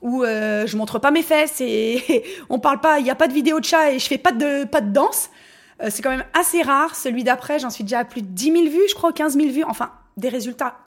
où 0.00 0.24
euh, 0.24 0.66
je 0.66 0.76
montre 0.78 0.98
pas 0.98 1.10
mes 1.10 1.22
fesses 1.22 1.60
et 1.60 2.24
on 2.48 2.58
parle 2.58 2.80
pas, 2.80 3.00
il 3.00 3.04
n'y 3.04 3.10
a 3.10 3.14
pas 3.14 3.28
de 3.28 3.34
vidéo 3.34 3.60
de 3.60 3.66
chat 3.66 3.92
et 3.92 3.98
je 3.98 4.06
fais 4.06 4.18
pas 4.18 4.32
de, 4.32 4.64
pas 4.64 4.80
de 4.80 4.92
danse. 4.92 5.28
Euh, 5.82 5.88
c'est 5.90 6.00
quand 6.00 6.10
même 6.10 6.24
assez 6.32 6.62
rare. 6.62 6.96
Celui 6.96 7.22
d'après, 7.22 7.58
j'en 7.58 7.70
suis 7.70 7.84
déjà 7.84 7.98
à 7.98 8.04
plus 8.06 8.22
de 8.22 8.28
10 8.28 8.44
000 8.50 8.64
vues, 8.64 8.88
je 8.88 8.94
crois, 8.94 9.12
15 9.12 9.36
000 9.36 9.50
vues. 9.50 9.64
Enfin, 9.64 9.92
des 10.16 10.30
résultats 10.30 10.78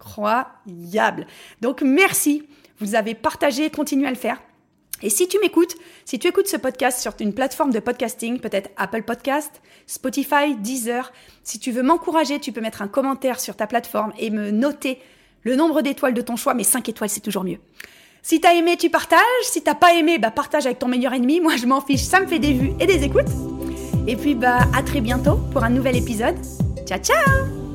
incroyables. 0.00 1.26
Donc, 1.60 1.82
merci. 1.82 2.46
Vous 2.80 2.94
avez 2.94 3.14
partagé, 3.14 3.70
continuez 3.70 4.06
à 4.06 4.10
le 4.10 4.16
faire. 4.16 4.40
Et 5.02 5.10
si 5.10 5.28
tu 5.28 5.38
m'écoutes, 5.38 5.76
si 6.04 6.18
tu 6.18 6.26
écoutes 6.26 6.48
ce 6.48 6.56
podcast 6.56 7.00
sur 7.00 7.12
une 7.20 7.32
plateforme 7.32 7.72
de 7.72 7.78
podcasting, 7.78 8.40
peut-être 8.40 8.70
Apple 8.76 9.02
Podcast, 9.02 9.60
Spotify, 9.86 10.56
Deezer, 10.58 11.12
si 11.44 11.60
tu 11.60 11.70
veux 11.70 11.82
m'encourager, 11.82 12.40
tu 12.40 12.50
peux 12.50 12.60
mettre 12.60 12.82
un 12.82 12.88
commentaire 12.88 13.38
sur 13.38 13.54
ta 13.54 13.66
plateforme 13.66 14.12
et 14.18 14.30
me 14.30 14.50
noter 14.50 14.98
le 15.42 15.54
nombre 15.54 15.82
d'étoiles 15.82 16.14
de 16.14 16.20
ton 16.20 16.36
choix, 16.36 16.54
mais 16.54 16.64
5 16.64 16.88
étoiles, 16.88 17.10
c'est 17.10 17.20
toujours 17.20 17.44
mieux. 17.44 17.58
Si 18.22 18.40
t'as 18.40 18.54
aimé, 18.54 18.76
tu 18.76 18.90
partages. 18.90 19.20
Si 19.42 19.62
t'as 19.62 19.76
pas 19.76 19.94
aimé, 19.94 20.18
bah 20.18 20.32
partage 20.32 20.66
avec 20.66 20.80
ton 20.80 20.88
meilleur 20.88 21.14
ennemi. 21.14 21.40
Moi, 21.40 21.56
je 21.56 21.66
m'en 21.66 21.80
fiche, 21.80 22.02
ça 22.02 22.20
me 22.20 22.26
fait 22.26 22.40
des 22.40 22.52
vues 22.52 22.72
et 22.80 22.86
des 22.86 23.04
écoutes. 23.04 23.30
Et 24.06 24.16
puis, 24.16 24.34
bah, 24.34 24.58
à 24.74 24.82
très 24.82 25.00
bientôt 25.00 25.38
pour 25.52 25.62
un 25.62 25.70
nouvel 25.70 25.96
épisode. 25.96 26.36
Ciao, 26.86 26.98
ciao 26.98 27.67